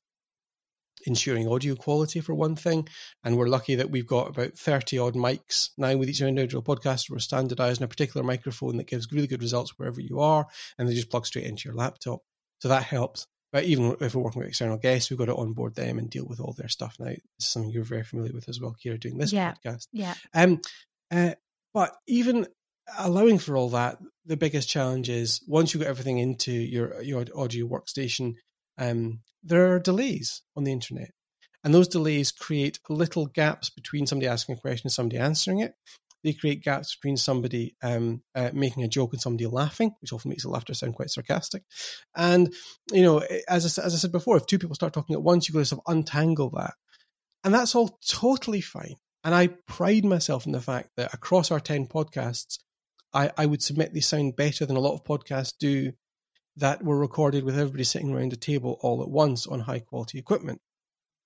[1.05, 2.87] ensuring audio quality for one thing.
[3.23, 7.09] And we're lucky that we've got about 30 odd mics now with each individual podcast.
[7.09, 10.45] We're standardized in a particular microphone that gives really good results wherever you are,
[10.77, 12.21] and they just plug straight into your laptop.
[12.59, 13.27] So that helps.
[13.51, 16.25] But even if we're working with external guests, we've got to onboard them and deal
[16.25, 17.07] with all their stuff now.
[17.07, 19.87] This is something you're very familiar with as well, Ciar, doing this yeah, podcast.
[19.91, 20.13] Yeah.
[20.33, 20.61] Um,
[21.11, 21.33] uh,
[21.73, 22.47] but even
[22.97, 27.25] allowing for all that, the biggest challenge is once you get everything into your your
[27.35, 28.35] audio workstation,
[28.77, 31.12] um, there are delays on the internet.
[31.63, 35.73] And those delays create little gaps between somebody asking a question and somebody answering it.
[36.23, 40.29] They create gaps between somebody um, uh, making a joke and somebody laughing, which often
[40.29, 41.63] makes the laughter sound quite sarcastic.
[42.15, 42.53] And,
[42.91, 45.47] you know, as I, as I said before, if two people start talking at once,
[45.47, 46.73] you've got to sort of untangle that.
[47.43, 48.95] And that's all totally fine.
[49.23, 52.60] And I pride myself in the fact that across our 10 podcasts,
[53.13, 55.91] I, I would submit they sound better than a lot of podcasts do
[56.57, 60.19] that were recorded with everybody sitting around a table all at once on high quality
[60.19, 60.61] equipment.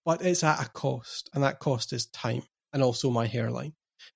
[0.06, 3.74] But it's at a cost, and that cost is time and also my hairline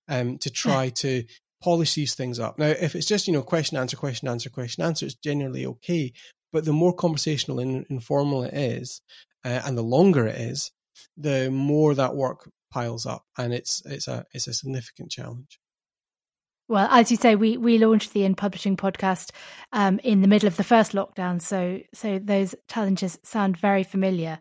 [0.07, 1.23] um, to try to
[1.61, 2.59] polish these things up.
[2.59, 6.13] Now, if it's just, you know, question, answer, question, answer, question, answer, it's generally okay.
[6.51, 9.01] But the more conversational and informal it is,
[9.45, 10.71] uh, and the longer it is,
[11.17, 15.59] the more that work piles up, and it's it's a it's a significant challenge.
[16.69, 19.31] Well, as you say, we we launched the In Publishing podcast
[19.73, 24.37] um, in the middle of the first lockdown, so so those challenges sound very familiar.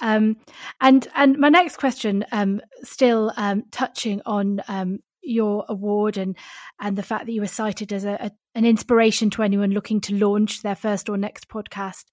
[0.00, 0.38] Um,
[0.80, 6.36] and and my next question, um, still um, touching on um, your award and
[6.80, 10.00] and the fact that you were cited as a, a, an inspiration to anyone looking
[10.00, 12.06] to launch their first or next podcast.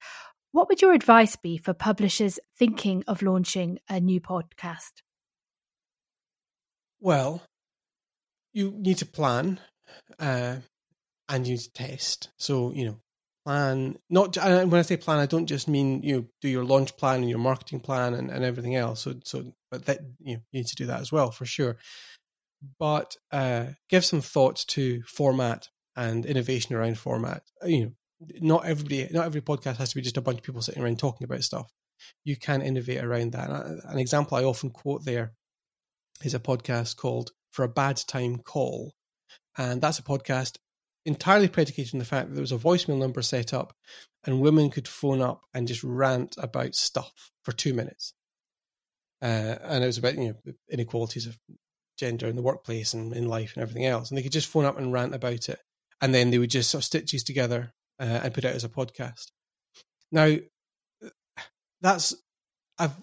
[0.52, 4.92] What would your advice be for publishers thinking of launching a new podcast?
[7.00, 7.42] Well,
[8.54, 9.60] you need to plan
[10.20, 10.58] uh,
[11.28, 12.30] and you need to test.
[12.38, 12.98] So, you know,
[13.46, 16.66] plan, not and when I say plan, I don't just mean, you know, do your
[16.66, 19.02] launch plan and your marketing plan and, and everything else.
[19.02, 21.78] So, so, but that, you, know, you need to do that as well for sure.
[22.78, 27.44] But uh, give some thought to format and innovation around format.
[27.64, 27.92] You know,
[28.42, 31.00] not everybody, not every podcast has to be just a bunch of people sitting around
[31.00, 31.72] talking about stuff.
[32.24, 33.50] You can innovate around that.
[33.50, 35.34] An example I often quote there
[36.24, 38.94] is a podcast called for a bad time call.
[39.58, 40.58] And that's a podcast
[41.06, 43.74] entirely predicated on the fact that there was a voicemail number set up
[44.26, 48.14] and women could phone up and just rant about stuff for two minutes.
[49.22, 51.38] Uh, and it was about you know inequalities of
[51.98, 54.10] gender in the workplace and in life and everything else.
[54.10, 55.60] And they could just phone up and rant about it.
[56.02, 58.56] And then they would just sort of stitch these together uh, and put it out
[58.56, 59.26] as a podcast.
[60.12, 60.38] Now,
[61.82, 62.16] that's,
[62.78, 62.94] I've,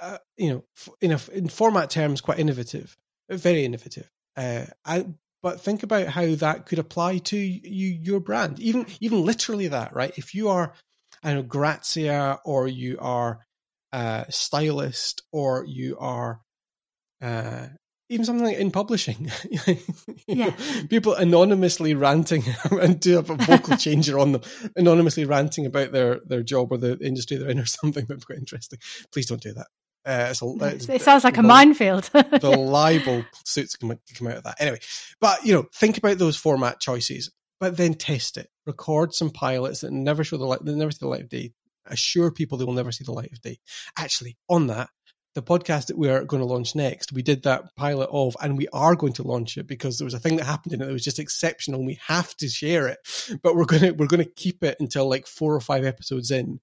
[0.00, 0.64] uh, you know,
[1.00, 2.96] in, a, in format terms, quite innovative
[3.30, 4.10] very innovative.
[4.36, 5.06] Uh, I,
[5.42, 9.94] but think about how that could apply to you, your brand, even even literally that,
[9.94, 10.12] right?
[10.16, 10.74] If you are,
[11.22, 13.44] I know, Grazia or you are
[13.92, 16.40] a stylist or you are
[17.22, 17.66] uh,
[18.08, 19.30] even something like in publishing.
[20.26, 20.54] yeah.
[20.88, 24.42] People anonymously ranting and do have a vocal changer on them,
[24.76, 28.38] anonymously ranting about their, their job or the industry they're in or something that's quite
[28.38, 28.78] interesting.
[29.12, 29.66] Please don't do that.
[30.06, 32.04] Uh, it's a, it's, it sounds like a minefield.
[32.12, 34.60] the libel suits can come out of that.
[34.60, 34.80] Anyway,
[35.20, 38.50] but you know, think about those format choices, but then test it.
[38.66, 41.52] Record some pilots that never show the light, that never see the light of day.
[41.86, 43.58] Assure people they will never see the light of day.
[43.98, 44.88] Actually, on that,
[45.34, 48.56] the podcast that we are going to launch next, we did that pilot of, and
[48.56, 50.86] we are going to launch it because there was a thing that happened in it
[50.86, 51.80] that was just exceptional.
[51.80, 52.98] and We have to share it,
[53.42, 56.60] but we're gonna we're gonna keep it until like four or five episodes in,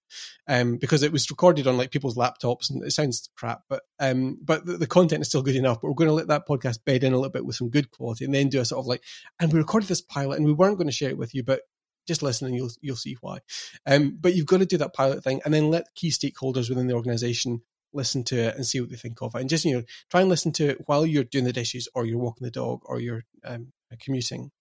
[0.48, 4.38] um, because it was recorded on like people's laptops and it sounds crap, but um,
[4.42, 5.82] but the, the content is still good enough.
[5.82, 7.92] But we're going to let that podcast bed in a little bit with some good
[7.92, 9.04] quality, and then do a sort of like,
[9.40, 11.62] and we recorded this pilot, and we weren't going to share it with you, but
[12.08, 13.40] just listen and you'll you'll see why.
[13.86, 16.88] Um, but you've got to do that pilot thing, and then let key stakeholders within
[16.88, 17.62] the organization
[17.94, 19.42] listen to it and see what they think of it.
[19.42, 22.06] And just, you know, try and listen to it while you're doing the dishes or
[22.06, 24.52] you're walking the dog or you're um, commuting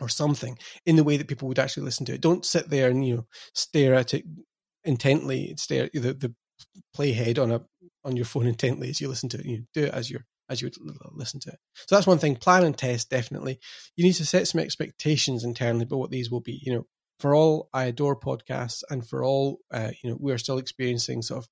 [0.00, 0.56] or something
[0.86, 2.20] in the way that people would actually listen to it.
[2.20, 4.24] Don't sit there and, you know, stare at it
[4.84, 6.34] intently, stare at the, the
[6.96, 7.60] playhead on a
[8.04, 9.46] on your phone intently as you listen to it.
[9.46, 10.76] You know, do it as you're as you would
[11.12, 11.58] listen to it.
[11.74, 12.36] So that's one thing.
[12.36, 13.58] Plan and test definitely.
[13.96, 16.60] You need to set some expectations internally about what these will be.
[16.62, 16.86] You know,
[17.20, 21.44] for all I adore podcasts, and for all uh, you know, we're still experiencing sort
[21.44, 21.48] of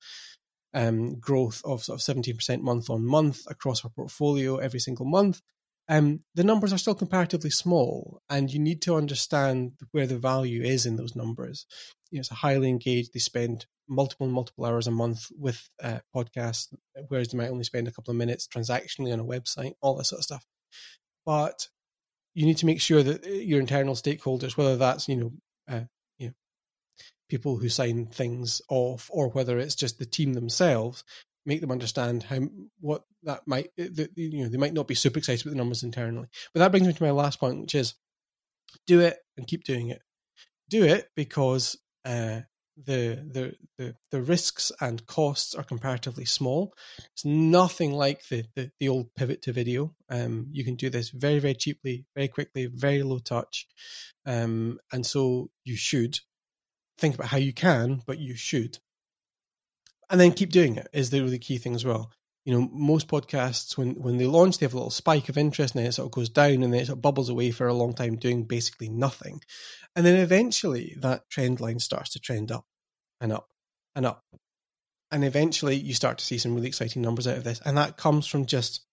[0.77, 5.41] um, growth of sort of 17% month on month across our portfolio every single month,
[5.89, 10.62] um, the numbers are still comparatively small, and you need to understand where the value
[10.62, 11.64] is in those numbers.
[12.11, 13.14] You know, it's highly engaged.
[13.14, 16.68] They spend multiple multiple hours a month with uh, podcasts,
[17.09, 20.05] whereas they might only spend a couple of minutes transactionally on a website, all that
[20.05, 20.45] sort of stuff.
[21.24, 21.68] But
[22.35, 25.33] you need to make sure that uh, your internal stakeholders, whether that's you know
[25.70, 25.85] uh,
[27.29, 31.05] people who sign things off, or whether it's just the team themselves,
[31.45, 32.41] make them understand how
[32.81, 35.83] what that might the, you know they might not be super excited with the numbers
[35.83, 36.29] internally.
[36.53, 37.95] But that brings me to my last point, which is
[38.87, 40.03] do it and keep doing it.
[40.68, 42.41] Do it because uh,
[42.77, 46.74] the, the the the risks and costs are comparatively small.
[47.12, 49.95] It's nothing like the the, the old pivot to video.
[50.11, 53.66] Um, you can do this very very cheaply, very quickly, very low touch,
[54.27, 56.18] um, and so you should
[56.99, 58.78] think about how you can, but you should.
[60.09, 62.12] And then keep doing it is the really key thing as well.
[62.44, 65.74] You know, most podcasts when when they launch, they have a little spike of interest,
[65.74, 67.66] and then it sort of goes down, and then it sort of bubbles away for
[67.66, 69.40] a long time, doing basically nothing.
[69.97, 72.64] And then eventually, that trend line starts to trend up
[73.20, 73.49] and up
[73.97, 74.22] and up,
[75.11, 77.61] and eventually, you start to see some really exciting numbers out of this.
[77.64, 78.86] And that comes from just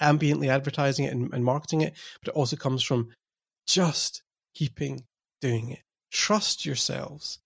[0.00, 3.10] ambiently advertising it and, and marketing it, but it also comes from
[3.66, 4.22] just
[4.54, 5.04] keeping
[5.40, 5.82] doing it
[6.12, 7.38] trust yourselves.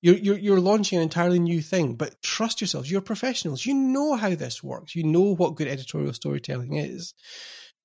[0.00, 2.90] You're, you're, you're launching an entirely new thing, but trust yourselves.
[2.90, 3.64] You're professionals.
[3.64, 4.96] You know how this works.
[4.96, 7.14] You know what good editorial storytelling is.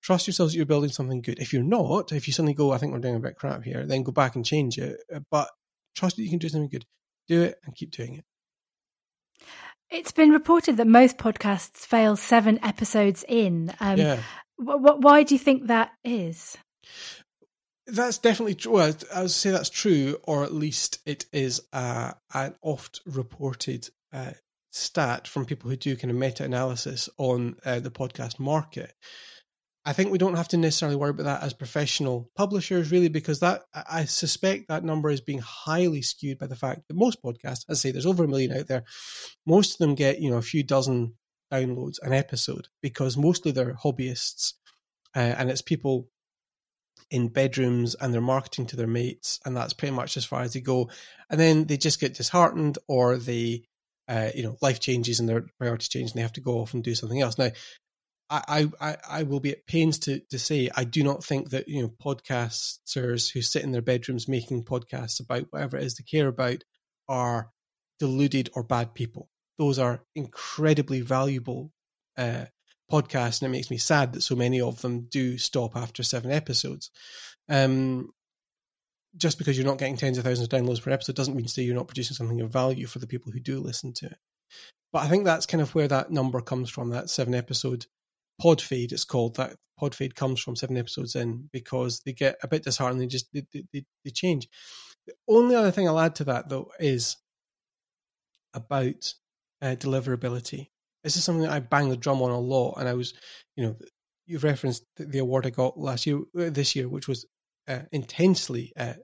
[0.02, 1.40] Trust yourselves that you're building something good.
[1.40, 3.86] If you're not, if you suddenly go, I think we're doing a bit crap here,
[3.86, 5.00] then go back and change it.
[5.14, 5.50] Uh, but
[5.96, 6.86] trust that you can do something good.
[7.28, 8.26] Do it and keep doing it.
[9.90, 13.74] It's been reported that most podcasts fail seven episodes in.
[13.80, 14.20] Um, yeah.
[14.58, 16.58] why do you think that is?
[17.88, 18.74] That's definitely true.
[18.74, 23.90] Well, I would say that's true, or at least it is uh, an oft reported
[24.12, 24.32] uh,
[24.72, 28.94] stat from people who do kind of meta analysis on uh, the podcast market.
[29.86, 33.40] I think we don't have to necessarily worry about that as professional publishers, really, because
[33.40, 37.64] that I suspect that number is being highly skewed by the fact that most podcasts,
[37.70, 38.84] as I say, there's over a million out there,
[39.46, 41.16] most of them get you know a few dozen
[41.54, 44.56] downloads an episode because mostly they're hobbyists,
[45.16, 46.10] uh, and it's people
[47.10, 50.54] in bedrooms and they're marketing to their mates, and that's pretty much as far as
[50.54, 50.90] they go.
[51.30, 53.64] And then they just get disheartened, or they,
[54.08, 56.74] uh, you know, life changes and their priorities change, and they have to go off
[56.74, 57.38] and do something else.
[57.38, 57.52] Now,
[58.30, 61.70] I, I, I will be at pains to, to say I do not think that
[61.70, 66.04] you know podcasters who sit in their bedrooms making podcasts about whatever it is they
[66.04, 66.64] care about
[67.08, 67.52] are
[68.00, 69.30] deluded or bad people.
[69.58, 71.72] Those are incredibly valuable
[72.18, 72.46] uh,
[72.92, 76.32] podcasts, and it makes me sad that so many of them do stop after seven
[76.32, 76.92] episodes.
[77.50, 78.10] Um,
[79.16, 81.52] just because you're not getting tens of thousands of downloads per episode doesn't mean to
[81.52, 84.18] say you're not producing something of value for the people who do listen to it.
[84.94, 87.86] But I think that's kind of where that number comes from, that seven episode
[88.40, 89.36] pod fade, it's called.
[89.36, 93.08] That pod fade comes from seven episodes in because they get a bit disheartened, they
[93.08, 94.48] just they, they, they change.
[95.08, 97.18] The only other thing I'll add to that though is
[98.54, 99.14] about
[99.62, 100.70] uh, deliverability
[101.08, 102.76] this is something that I bang the drum on a lot.
[102.78, 103.14] And I was,
[103.56, 103.78] you know,
[104.26, 107.26] you've referenced the award I got last year, uh, this year, which was
[107.66, 108.74] uh, intensely.
[108.78, 108.96] Uh,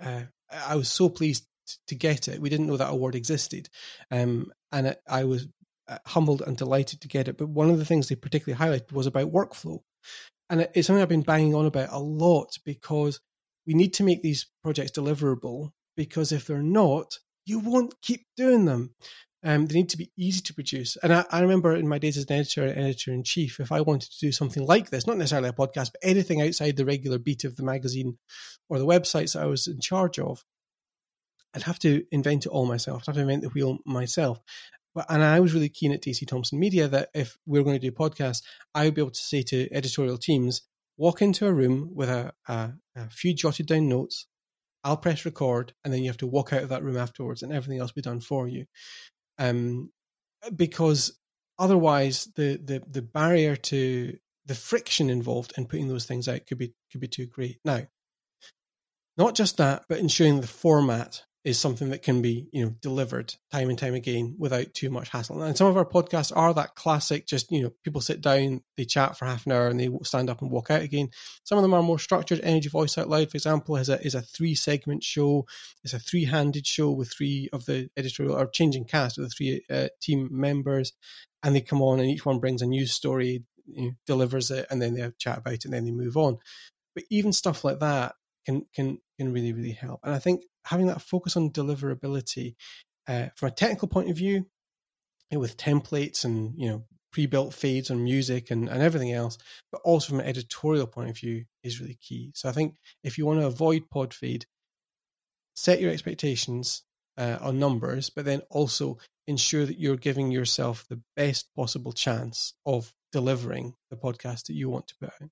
[0.00, 1.44] uh, I was so pleased
[1.88, 2.40] to get it.
[2.40, 3.68] We didn't know that award existed,
[4.12, 5.48] um, and I was
[5.88, 7.36] uh, humbled and delighted to get it.
[7.36, 9.80] But one of the things they particularly highlighted was about workflow,
[10.48, 13.18] and it's something I've been banging on about a lot because
[13.66, 15.70] we need to make these projects deliverable.
[15.96, 18.94] Because if they're not, you won't keep doing them.
[19.44, 20.96] Um, they need to be easy to produce.
[20.96, 23.70] And I, I remember in my days as an editor and editor in chief, if
[23.70, 26.84] I wanted to do something like this, not necessarily a podcast, but anything outside the
[26.84, 28.18] regular beat of the magazine
[28.68, 30.44] or the websites that I was in charge of,
[31.54, 33.02] I'd have to invent it all myself.
[33.02, 34.40] I'd have to invent the wheel myself.
[34.94, 37.78] But, and I was really keen at DC Thomson Media that if we were going
[37.78, 38.42] to do podcasts,
[38.74, 40.62] I would be able to say to editorial teams,
[40.96, 44.26] walk into a room with a, a, a few jotted down notes,
[44.82, 47.52] I'll press record, and then you have to walk out of that room afterwards, and
[47.52, 48.66] everything else will be done for you
[49.38, 49.90] um,
[50.54, 51.18] because
[51.58, 54.16] otherwise the, the the barrier to
[54.46, 57.58] the friction involved in putting those things out could be could be too great.
[57.64, 57.82] Now,
[59.16, 63.32] not just that, but ensuring the format is something that can be you know delivered
[63.52, 65.40] time and time again without too much hassle.
[65.42, 68.84] And some of our podcasts are that classic, just you know people sit down, they
[68.84, 71.10] chat for half an hour, and they stand up and walk out again.
[71.44, 72.40] Some of them are more structured.
[72.42, 75.46] Energy Voice Out Loud, for example, is a is a three segment show.
[75.84, 79.30] It's a three handed show with three of the editorial or changing cast of the
[79.30, 80.92] three uh, team members,
[81.42, 84.66] and they come on and each one brings a news story, you know, delivers it,
[84.70, 86.38] and then they chat about it, and then they move on.
[86.94, 90.00] But even stuff like that can can can really really help.
[90.02, 92.54] And I think having that focus on deliverability
[93.08, 94.46] uh, from a technical point of view,
[95.30, 99.38] with templates and you know pre-built fades on music and, and everything else,
[99.72, 102.32] but also from an editorial point of view is really key.
[102.34, 104.44] So I think if you want to avoid pod fade,
[105.56, 106.82] set your expectations
[107.16, 112.54] uh, on numbers, but then also ensure that you're giving yourself the best possible chance
[112.66, 115.30] of delivering the podcast that you want to put out.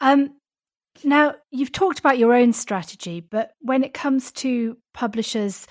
[0.00, 0.34] Um,
[1.04, 5.66] now, you've talked about your own strategy, but when it comes to publishers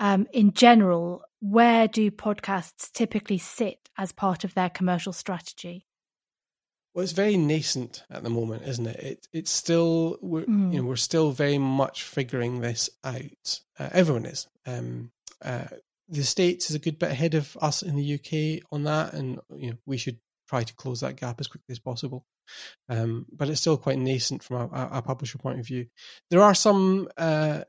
[0.00, 5.86] um, in general, where do podcasts typically sit as part of their commercial strategy?
[6.94, 9.00] Well, it's very nascent at the moment, isn't it?
[9.00, 10.72] it it's still we're mm.
[10.72, 13.60] you know we're still very much figuring this out.
[13.78, 14.46] Uh, everyone is.
[14.64, 15.10] Um,
[15.44, 15.64] uh,
[16.08, 19.38] the states is a good bit ahead of us in the UK on that, and
[19.54, 20.18] you know we should
[20.48, 22.24] try to close that gap as quickly as possible.
[22.88, 25.86] Um, but it's still quite nascent from a, a, publisher point of view.
[26.30, 27.62] There are some uh,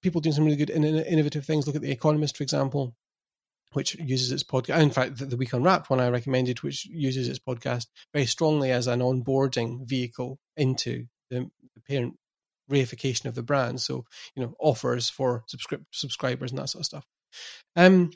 [0.00, 1.66] people doing some really good innovative things.
[1.66, 2.94] Look at The Economist, for example,
[3.72, 4.80] which uses its podcast.
[4.80, 8.70] In fact, the, the Week Unwrapped one I recommended, which uses its podcast very strongly
[8.70, 12.16] as an onboarding vehicle into the, the parent
[12.70, 13.80] reification of the brand.
[13.80, 14.04] So,
[14.34, 17.06] you know, offers for subscri- subscribers and that sort of stuff.
[17.76, 18.10] Um,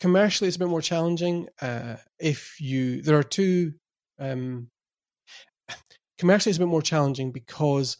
[0.00, 1.48] commercially, it's a bit more challenging.
[1.60, 3.74] Uh, if you, there are two
[4.18, 4.68] um,
[6.22, 7.96] commercially it's a bit more challenging because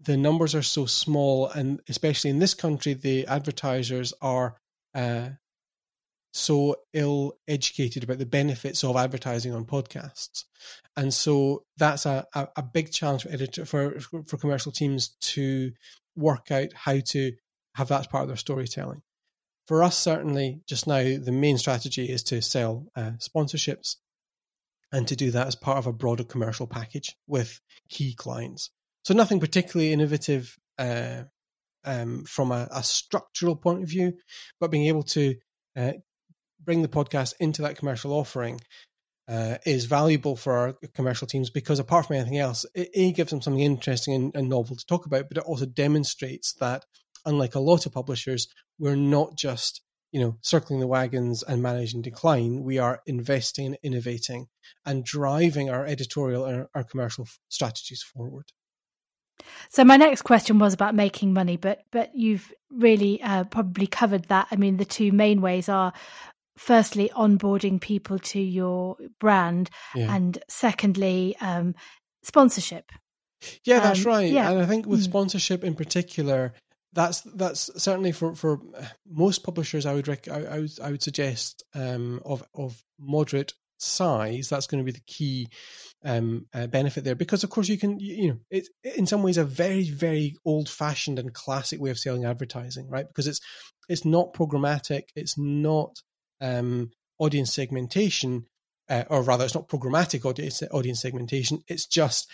[0.00, 4.56] the numbers are so small, and especially in this country, the advertisers are
[4.94, 5.28] uh,
[6.32, 10.44] so ill educated about the benefits of advertising on podcasts,
[10.96, 15.72] and so that's a, a, a big challenge for editor for for commercial teams to
[16.16, 17.34] work out how to
[17.74, 19.02] have that as part of their storytelling.
[19.68, 23.96] For us, certainly, just now, the main strategy is to sell uh, sponsorships
[24.92, 28.70] and to do that as part of a broader commercial package with key clients.
[29.04, 31.24] So nothing particularly innovative uh,
[31.84, 34.14] um, from a, a, structural point of view,
[34.58, 35.36] but being able to
[35.76, 35.92] uh,
[36.62, 38.60] bring the podcast into that commercial offering
[39.28, 43.30] uh, is valuable for our commercial teams because apart from anything else, it, it gives
[43.30, 46.84] them something interesting and, and novel to talk about, but it also demonstrates that
[47.24, 49.82] unlike a lot of publishers, we're not just
[50.12, 54.46] you know, circling the wagons and managing decline, we are investing innovating
[54.84, 58.44] and driving our editorial and our commercial strategies forward.
[59.70, 64.24] So my next question was about making money, but but you've really uh, probably covered
[64.24, 64.48] that.
[64.50, 65.92] I mean, the two main ways are
[66.56, 70.14] firstly onboarding people to your brand, yeah.
[70.14, 71.74] and secondly um,
[72.22, 72.92] sponsorship.
[73.64, 74.30] Yeah, that's um, right.
[74.30, 74.50] Yeah.
[74.50, 75.04] And I think with mm.
[75.04, 76.52] sponsorship in particular,
[76.92, 78.60] that's that's certainly for for
[79.08, 79.86] most publishers.
[79.86, 84.48] I would rec- I, I would I would suggest um, of of moderate size.
[84.48, 85.48] That's going to be the key
[86.04, 89.22] um, uh, benefit there, because of course you can you, you know it's in some
[89.22, 93.06] ways a very very old fashioned and classic way of selling advertising, right?
[93.06, 93.40] Because it's
[93.88, 95.96] it's not programmatic, it's not
[96.40, 98.46] um, audience segmentation,
[98.88, 101.60] uh, or rather, it's not programmatic audience audience segmentation.
[101.68, 102.28] It's just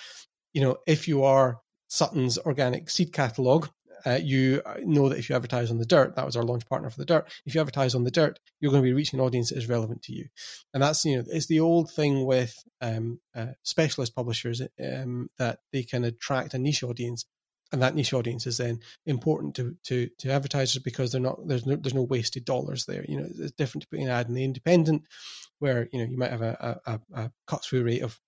[0.54, 3.68] you know if you are Sutton's organic seed catalog
[4.04, 6.90] uh, you know that if you advertise on the dirt, that was our launch partner
[6.90, 7.28] for the dirt.
[7.44, 9.68] If you advertise on the dirt, you're going to be reaching an audience that is
[9.68, 10.26] relevant to you,
[10.74, 15.60] and that's you know it's the old thing with um, uh, specialist publishers um, that
[15.72, 17.24] they can attract a niche audience
[17.72, 21.66] and that niche audience is then important to to to advertisers because they're not there's
[21.66, 23.04] no there's no wasted dollars there.
[23.08, 25.02] You know, it's different to putting an ad in the independent,
[25.58, 28.18] where you know you might have a a, a cut through rate of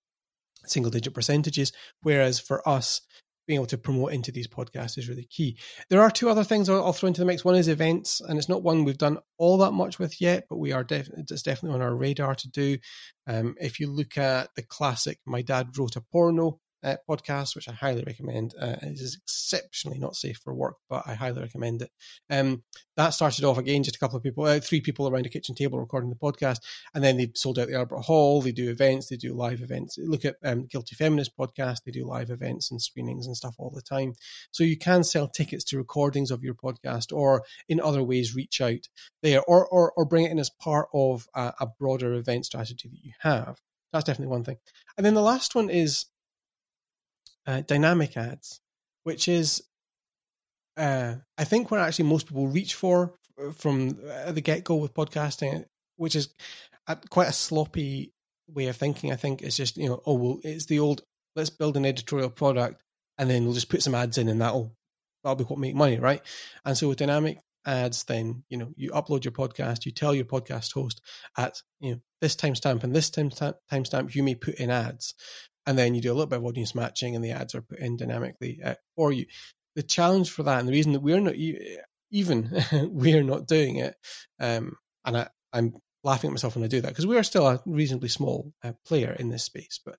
[0.66, 3.00] single digit percentages, whereas for us.
[3.48, 5.58] Being able to promote into these podcasts is really key.
[5.90, 7.44] There are two other things I'll, throw into the mix.
[7.44, 10.58] One is events, and it's not one we've done all that much with yet, but
[10.58, 12.78] we are def- it's definitely on our radar to do.
[13.26, 17.68] Um, if you look at the classic "My Dad Wrote a Porno," uh, podcast, which
[17.68, 18.54] I highly recommend.
[18.58, 21.90] Uh, it is exceptionally not safe for work, but I highly recommend it.
[22.30, 22.62] Um,
[22.96, 25.54] that started off again, just a couple of people, uh, three people around a kitchen
[25.54, 26.58] table recording the podcast,
[26.94, 28.40] and then they sold out the Albert Hall.
[28.40, 29.98] They do events, they do live events.
[29.98, 33.70] Look at um, Guilty Feminist podcast; they do live events and screenings and stuff all
[33.70, 34.14] the time.
[34.50, 38.60] So you can sell tickets to recordings of your podcast, or in other ways reach
[38.60, 38.88] out
[39.22, 42.88] there, or or, or bring it in as part of a, a broader event strategy
[42.88, 43.58] that you have.
[43.92, 44.58] That's definitely one thing.
[44.96, 46.06] And then the last one is
[47.48, 48.60] uh, dynamic ads,
[49.04, 49.62] which is,
[50.76, 54.76] uh, I think, what actually most people reach for uh, from uh, the get go
[54.76, 55.64] with podcasting,
[55.96, 56.28] which is
[57.10, 58.12] quite a sloppy
[58.48, 59.12] way of thinking.
[59.12, 61.02] I think it's just you know, oh well, it's the old
[61.34, 62.82] let's build an editorial product
[63.16, 64.72] and then we'll just put some ads in and that'll
[65.24, 66.22] that'll be what make money, right?
[66.64, 70.26] And so with dynamic ads, then you know you upload your podcast, you tell your
[70.26, 71.00] podcast host
[71.36, 75.14] at you know this timestamp and this time timestamp you may put in ads,
[75.68, 77.78] and then you do a little bit of audience matching and the ads are put
[77.78, 79.26] in dynamically uh, for you.
[79.76, 81.34] The challenge for that and the reason that we're not
[82.10, 83.94] even we're not doing it
[84.40, 87.46] um, and I, i'm laughing at myself when i do that because we are still
[87.46, 89.96] a reasonably small uh, player in this space but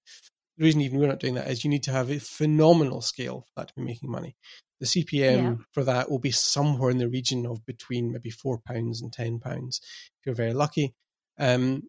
[0.58, 3.46] the reason even we're not doing that is you need to have a phenomenal scale
[3.48, 4.36] for that to be making money.
[4.82, 5.56] The cpm yeah.
[5.74, 9.40] for that will be somewhere in the region of between maybe four pounds and ten
[9.40, 10.96] pounds if you're very lucky.
[11.38, 11.84] Um,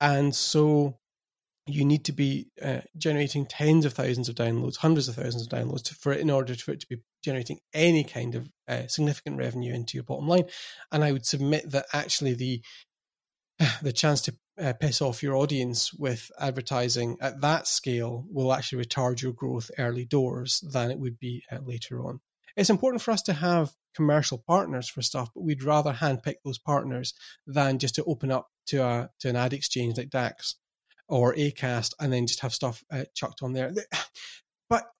[0.00, 0.98] and so
[1.66, 5.48] you need to be uh, generating tens of thousands of downloads, hundreds of thousands of
[5.48, 9.36] downloads to, for in order for it to be generating any kind of uh, significant
[9.36, 10.44] revenue into your bottom line.
[10.92, 12.62] And I would submit that actually the
[13.82, 18.84] the chance to uh, piss off your audience with advertising at that scale will actually
[18.84, 22.20] retard your growth early doors than it would be uh, later on.
[22.56, 26.58] It's important for us to have commercial partners for stuff, but we'd rather handpick those
[26.58, 27.12] partners
[27.46, 30.56] than just to open up to a to an ad exchange like Dax
[31.08, 33.72] or Acast, and then just have stuff uh, chucked on there.
[34.68, 34.90] But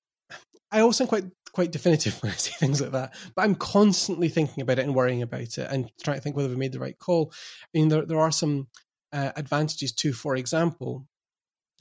[0.71, 3.15] I also am quite quite definitive when I say things like that.
[3.35, 6.49] But I'm constantly thinking about it and worrying about it and trying to think whether
[6.49, 7.33] we made the right call.
[7.33, 8.69] I mean, there there are some
[9.13, 11.07] uh, advantages to, for example,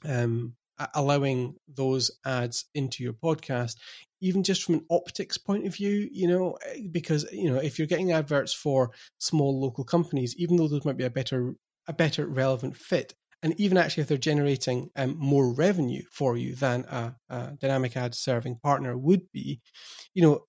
[0.04, 0.54] um,
[0.94, 3.76] allowing those ads into your podcast,
[4.20, 7.78] even just from an optics point of view, you know, eh, because you know if
[7.78, 11.54] you're getting adverts for small local companies, even though those might be a better
[11.88, 16.54] a better relevant fit, and even actually if they're generating um, more revenue for you
[16.54, 19.60] than a, a, dynamic ad serving partner would be,
[20.14, 20.44] you know,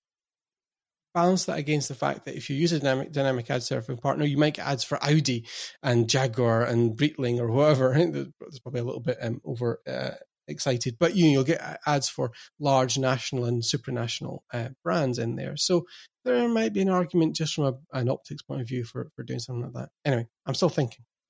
[1.13, 4.23] balance that against the fact that if you use a dynamic, dynamic ad serving partner,
[4.25, 5.47] you might get ads for Audi
[5.81, 10.11] and Jaguar and Breitling or think there's probably a little bit um, over uh,
[10.47, 15.57] excited, but you you'll get ads for large national and supranational uh, brands in there.
[15.57, 15.85] So
[16.23, 19.23] there might be an argument just from a, an optics point of view for, for
[19.23, 19.89] doing something like that.
[20.05, 21.03] Anyway, I'm still thinking.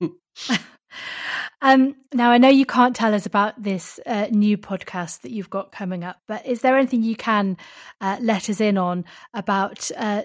[1.60, 5.50] Um, now, I know you can't tell us about this uh, new podcast that you've
[5.50, 7.56] got coming up, but is there anything you can
[8.00, 9.04] uh, let us in on
[9.34, 10.22] about uh,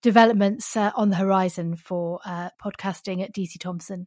[0.00, 4.06] developments uh, on the horizon for uh, podcasting at DC Thomson?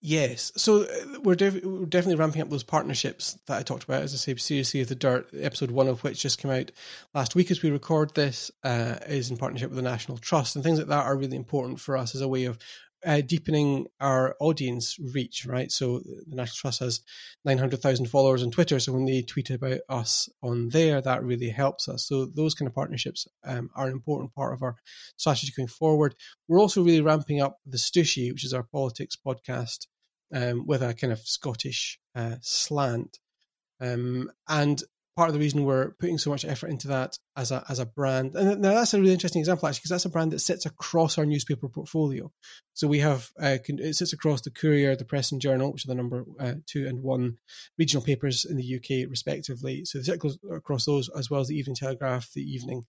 [0.00, 0.86] Yes, so uh,
[1.22, 4.02] we're, we're, definitely ramping up those partnerships that I talked about.
[4.02, 6.70] As I say, Seriously of the Dirt, episode one of which just came out
[7.14, 10.78] last week as we record this, is in partnership with the National Trust, and things
[10.78, 12.58] like that are really important for us as a way of
[13.04, 15.70] uh, deepening our audience reach, right?
[15.70, 17.00] So the National Trust has
[17.44, 18.80] 900,000 followers on Twitter.
[18.80, 22.06] So when they tweet about us on there, that really helps us.
[22.06, 24.76] So those kind of partnerships um, are an important part of our
[25.16, 26.14] strategy going forward.
[26.48, 29.86] We're also really ramping up the Stooshie, which is our politics podcast,
[30.32, 33.18] um, with a kind of Scottish uh, slant.
[33.80, 34.82] Um, and
[35.16, 37.86] part of the reason we're putting so much effort into that as a as a
[37.86, 38.34] brand.
[38.34, 41.18] And now that's a really interesting example actually, because that's a brand that sits across
[41.18, 42.30] our newspaper portfolio.
[42.74, 45.88] So we have uh, it sits across the Courier, the Press and Journal, which are
[45.88, 47.38] the number uh, two and one
[47.78, 49.84] regional papers in the UK respectively.
[49.84, 52.84] So it sits across those as well as the Evening Telegraph, the Evening.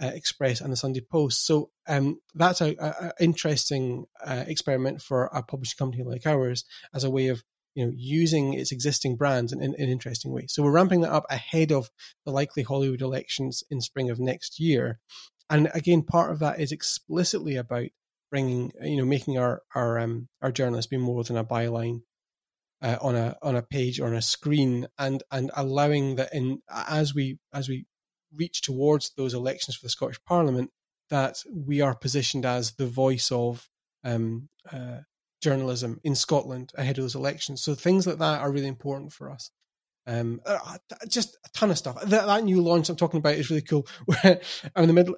[0.00, 1.44] Uh, Express and the Sunday Post.
[1.44, 6.64] So um, that's a, a, a interesting uh, experiment for a publishing company like ours
[6.94, 7.42] as a way of
[7.74, 10.52] you know, using its existing brands in, in, in interesting ways.
[10.52, 11.90] So we're ramping that up ahead of
[12.24, 14.98] the likely Holyrood elections in spring of next year.
[15.50, 17.88] And again, part of that is explicitly about
[18.30, 22.02] bringing, you know, making our our um, our journalists be more than a byline
[22.82, 26.60] uh, on a on a page or on a screen, and and allowing that in
[26.70, 27.86] as we as we
[28.34, 30.70] reach towards those elections for the Scottish Parliament,
[31.10, 33.66] that we are positioned as the voice of
[34.04, 34.98] um, uh,
[35.40, 37.62] journalism in Scotland ahead of those elections.
[37.62, 39.50] So things like that are really important for us.
[40.06, 42.00] Um, uh, just a ton of stuff.
[42.00, 43.86] That, that, new launch I'm talking about is really cool.
[44.24, 44.38] I'm
[44.76, 45.16] in the middle.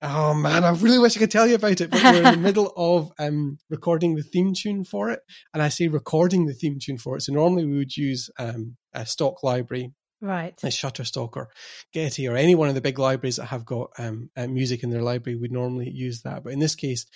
[0.00, 2.36] Oh man, I really wish I could tell you about it, but we're in the
[2.36, 5.20] middle of um, recording the theme tune for it.
[5.52, 7.22] And I say recording the theme tune for it.
[7.22, 10.54] So normally we would use um, a stock library, right?
[10.62, 11.48] A Shutterstock or
[11.92, 14.90] Getty or any one of the big libraries that have got um, uh, music in
[14.90, 16.44] their library would normally use that.
[16.44, 17.06] But in this case,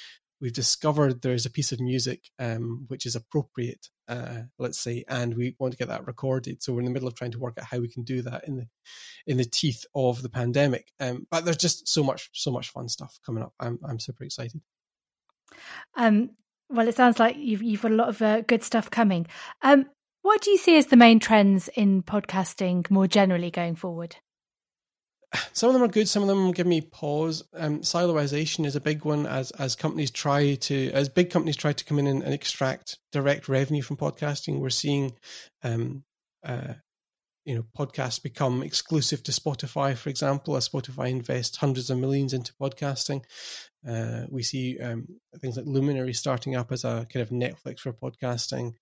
[0.42, 5.34] we've discovered there's a piece of music um, which is appropriate, uh, let's say, and
[5.36, 6.62] we want to get that recorded.
[6.62, 8.48] So we're in the middle of trying to work out how we can do that
[8.48, 8.66] in the
[9.26, 10.92] in the teeth of the pandemic.
[10.98, 13.54] Um, but there's just so much so much fun stuff coming up.
[13.60, 14.60] I'm I'm super excited.
[15.96, 16.30] Um,
[16.68, 19.28] well, it sounds like you've you've got a lot of uh, good stuff coming.
[19.62, 19.86] Um,
[20.22, 24.16] what do you see as the main trends in podcasting more generally going forward?
[25.52, 26.08] Some of them are good.
[26.08, 27.42] Some of them give me pause.
[27.54, 31.72] Um, siloization is a big one as as companies try to as big companies try
[31.72, 34.58] to come in and, and extract direct revenue from podcasting.
[34.58, 35.12] We're seeing,
[35.62, 36.04] um,
[36.44, 36.74] uh,
[37.44, 40.56] you know, podcasts become exclusive to Spotify, for example.
[40.56, 43.24] As Spotify invests hundreds of millions into podcasting,
[43.88, 45.06] uh, we see um,
[45.40, 48.74] things like Luminary starting up as a kind of Netflix for podcasting.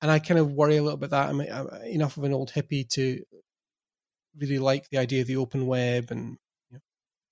[0.00, 2.52] And I kind of worry a little bit that I'm, I'm enough of an old
[2.52, 3.20] hippie to
[4.36, 6.38] really like the idea of the open web and
[6.70, 6.80] you know,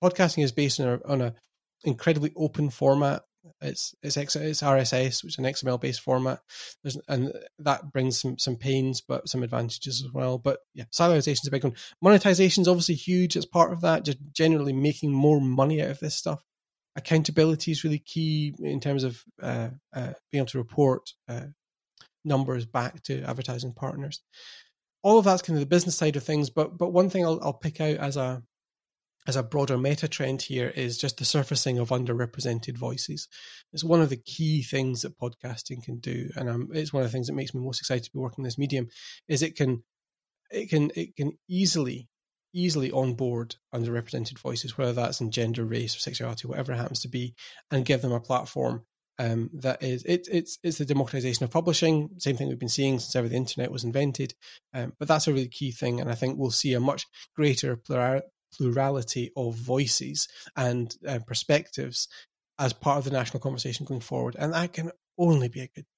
[0.03, 1.35] podcasting is based on a, on a
[1.85, 3.23] incredibly open format.
[3.61, 6.41] It's it's it's RSS, which is an XML based format,
[6.83, 10.37] There's, and that brings some some pains, but some advantages as well.
[10.39, 11.77] But yeah, siloization is a big one.
[12.03, 14.05] Monetization is obviously huge as part of that.
[14.05, 16.43] Just generally making more money out of this stuff.
[16.97, 21.47] Accountability is really key in terms of uh, uh, being able to report uh,
[22.25, 24.23] numbers back to advertising partners
[25.07, 26.51] all of that's kind of the business side of things.
[26.51, 28.43] But but one thing I'll, I'll pick out as a
[29.29, 33.29] as a broader meta trend here is just the surfacing of underrepresented voices.
[33.73, 37.09] It's one of the key things that podcasting can do, and um, it's one of
[37.09, 38.89] the things that makes me most excited to be working in this medium.
[39.29, 39.85] Is it can
[40.51, 42.09] it can it can easily
[42.53, 47.09] easily onboard underrepresented voices, whether that's in gender, race, or sexuality, whatever it happens to
[47.09, 47.33] be,
[47.71, 48.85] and give them a platform
[49.19, 52.11] um, that is it, it's it's the democratization of publishing.
[52.19, 54.35] Same thing we've been seeing since ever the internet was invented.
[54.75, 57.79] Um, but that's a really key thing, and I think we'll see a much greater
[58.57, 62.09] plurality of voices and uh, perspectives
[62.59, 65.85] as part of the national conversation going forward, and that can only be a good
[65.85, 65.95] thing.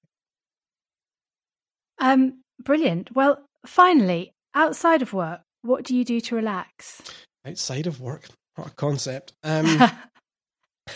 [2.01, 3.15] Um, brilliant.
[3.15, 7.03] Well, finally, outside of work, what do you do to relax?
[7.45, 9.33] Outside of work, what a concept.
[9.43, 9.91] Um,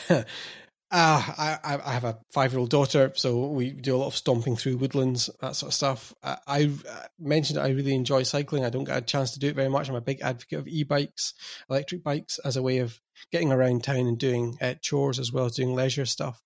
[0.92, 4.16] Uh, I, I have a five year old daughter, so we do a lot of
[4.16, 6.12] stomping through woodlands, that sort of stuff.
[6.22, 6.70] I, I
[7.18, 8.62] mentioned I really enjoy cycling.
[8.62, 9.88] I don't get a chance to do it very much.
[9.88, 11.32] I'm a big advocate of e bikes,
[11.70, 15.46] electric bikes, as a way of getting around town and doing uh, chores as well
[15.46, 16.38] as doing leisure stuff.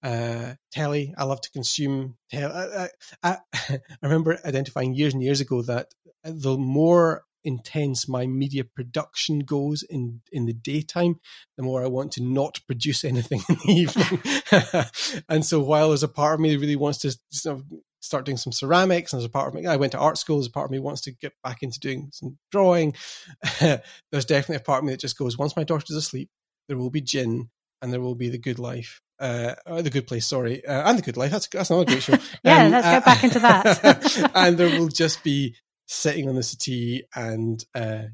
[0.00, 2.16] Uh, telly, I love to consume.
[2.30, 2.54] Telly.
[2.54, 2.88] I,
[3.24, 5.88] I, I remember identifying years and years ago that
[6.22, 11.20] the more intense my media production goes in in the daytime,
[11.56, 15.24] the more I want to not produce anything in the evening.
[15.28, 17.64] and so while there's a part of me that really wants to sort of
[18.00, 20.36] start doing some ceramics, and there's a part of me I went to art school,
[20.38, 22.94] there's a part of me wants to get back into doing some drawing.
[23.60, 26.30] there's definitely a part of me that just goes, once my daughter's asleep,
[26.68, 29.00] there will be gin and there will be the good life.
[29.18, 31.30] Uh, the good place, sorry, uh, and the good life.
[31.30, 32.18] That's that's another great show.
[32.42, 34.30] yeah, um, let's uh, go back into that.
[34.34, 35.54] and there will just be
[35.92, 38.04] sitting on the settee and uh,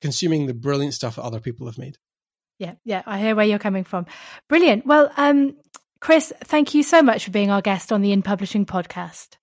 [0.00, 1.98] consuming the brilliant stuff that other people have made.
[2.58, 4.06] Yeah, yeah, I hear where you're coming from.
[4.48, 4.86] Brilliant.
[4.86, 5.56] Well, um,
[6.00, 9.36] Chris, thank you so much for being our guest on the In Publishing podcast.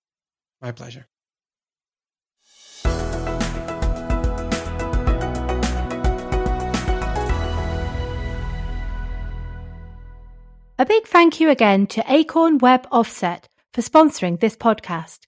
[0.60, 1.06] My pleasure.
[10.80, 15.27] A big thank you again to Acorn Web Offset for sponsoring this podcast.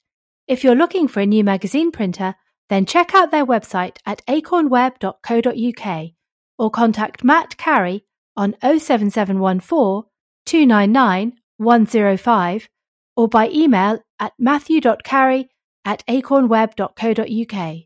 [0.51, 2.35] If you're looking for a new magazine printer,
[2.71, 6.11] then check out their website at acornweb.co.uk
[6.59, 8.05] or contact Matt Carey
[8.37, 10.11] on 07714
[10.47, 12.69] 299 105
[13.17, 15.51] or by email at matthew.carey
[15.85, 17.77] at acornweb.co.uk.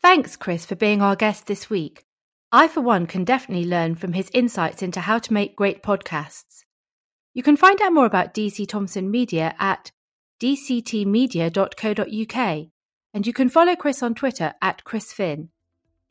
[0.00, 2.04] Thanks, Chris, for being our guest this week.
[2.52, 6.64] I, for one, can definitely learn from his insights into how to make great podcasts.
[7.32, 9.92] You can find out more about DC Thomson Media at
[10.40, 12.66] dctmedia.co.uk
[13.12, 15.48] and you can follow Chris on Twitter at Chris Phin.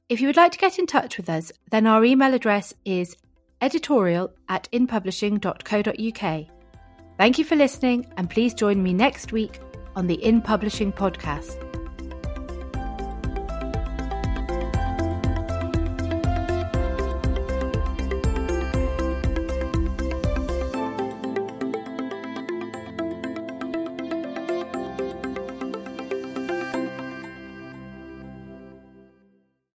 [0.08, 3.18] If you would like to get in touch with us, then our email address is
[3.62, 6.46] editorial at inpublishing.co.uk.
[7.18, 9.60] Thank you for listening and please join me next week
[9.96, 11.69] on the In Publishing podcast.